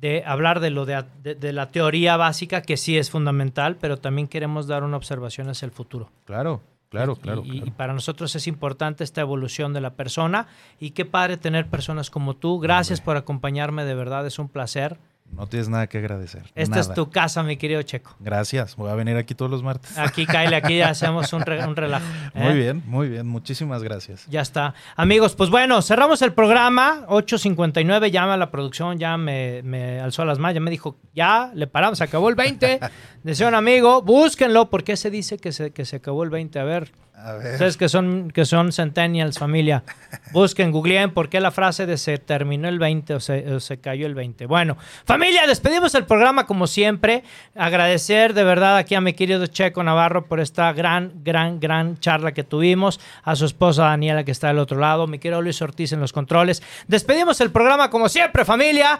[0.00, 3.96] de hablar de lo de, de- de la teoría básica, que sí es fundamental, pero
[3.98, 6.10] también queremos dar una observación hacia el futuro.
[6.24, 7.42] Claro, claro, Y- claro.
[7.44, 7.66] Y, claro.
[7.66, 10.46] y para nosotros es importante esta evolución de la persona
[10.78, 12.58] y qué padre tener personas como tú.
[12.58, 14.98] Gracias por acompañarme, de verdad es un placer.
[15.30, 16.42] No tienes nada que agradecer.
[16.54, 16.82] Esta nada.
[16.82, 18.14] es tu casa, mi querido Checo.
[18.20, 18.76] Gracias.
[18.76, 19.98] Voy a venir aquí todos los martes.
[19.98, 22.04] Aquí, Kyle, aquí hacemos un, re- un relajo.
[22.34, 22.54] Muy ¿eh?
[22.54, 23.26] bien, muy bien.
[23.26, 24.26] Muchísimas gracias.
[24.28, 24.74] Ya está.
[24.94, 27.04] Amigos, pues bueno, cerramos el programa.
[27.08, 31.50] 8.59, llama a la producción, ya me, me alzó las manos, ya me dijo, ya,
[31.54, 32.78] le paramos, se acabó el 20.
[33.24, 36.60] Decía un amigo, búsquenlo, ¿por qué se dice que se, que se acabó el 20?
[36.60, 39.84] A ver, A ustedes que son, son centennials, familia,
[40.32, 43.78] busquen, googleen por qué la frase de se terminó el 20 o se, o se
[43.78, 44.46] cayó el 20.
[44.46, 47.22] Bueno, familia, despedimos el programa como siempre.
[47.54, 52.32] Agradecer de verdad aquí a mi querido Checo Navarro por esta gran, gran, gran charla
[52.32, 52.98] que tuvimos.
[53.22, 55.06] A su esposa Daniela que está del otro lado.
[55.06, 56.64] Mi querido Luis Ortiz en los controles.
[56.88, 58.98] Despedimos el programa como siempre, familia.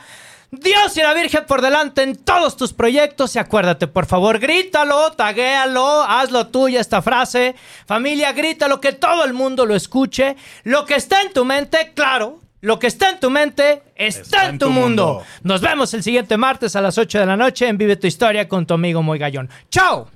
[0.61, 5.13] Dios y la Virgen por delante en todos tus proyectos y acuérdate, por favor, grítalo,
[5.13, 7.55] taguéalo, hazlo tuya esta frase.
[7.87, 10.37] Familia, grítalo, que todo el mundo lo escuche.
[10.65, 14.59] Lo que está en tu mente, claro, lo que está en tu mente está, en
[14.59, 15.07] tu, mundo.
[15.07, 15.27] mundo.
[15.43, 18.49] Nos vemos el siguiente martes a las 8 de la noche en Vive tu Historia
[18.49, 19.51] con tu amigo Muy Gallón.
[19.71, 20.14] ¡Chao!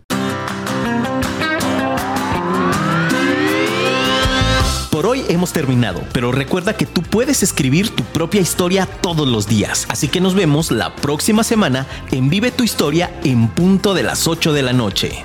[4.98, 9.46] Por hoy hemos terminado, pero recuerda que tú puedes escribir tu propia historia todos los
[9.46, 9.86] días.
[9.90, 14.26] Así que nos vemos la próxima semana en Vive tu Historia en punto de las
[14.26, 15.24] 8 de la noche.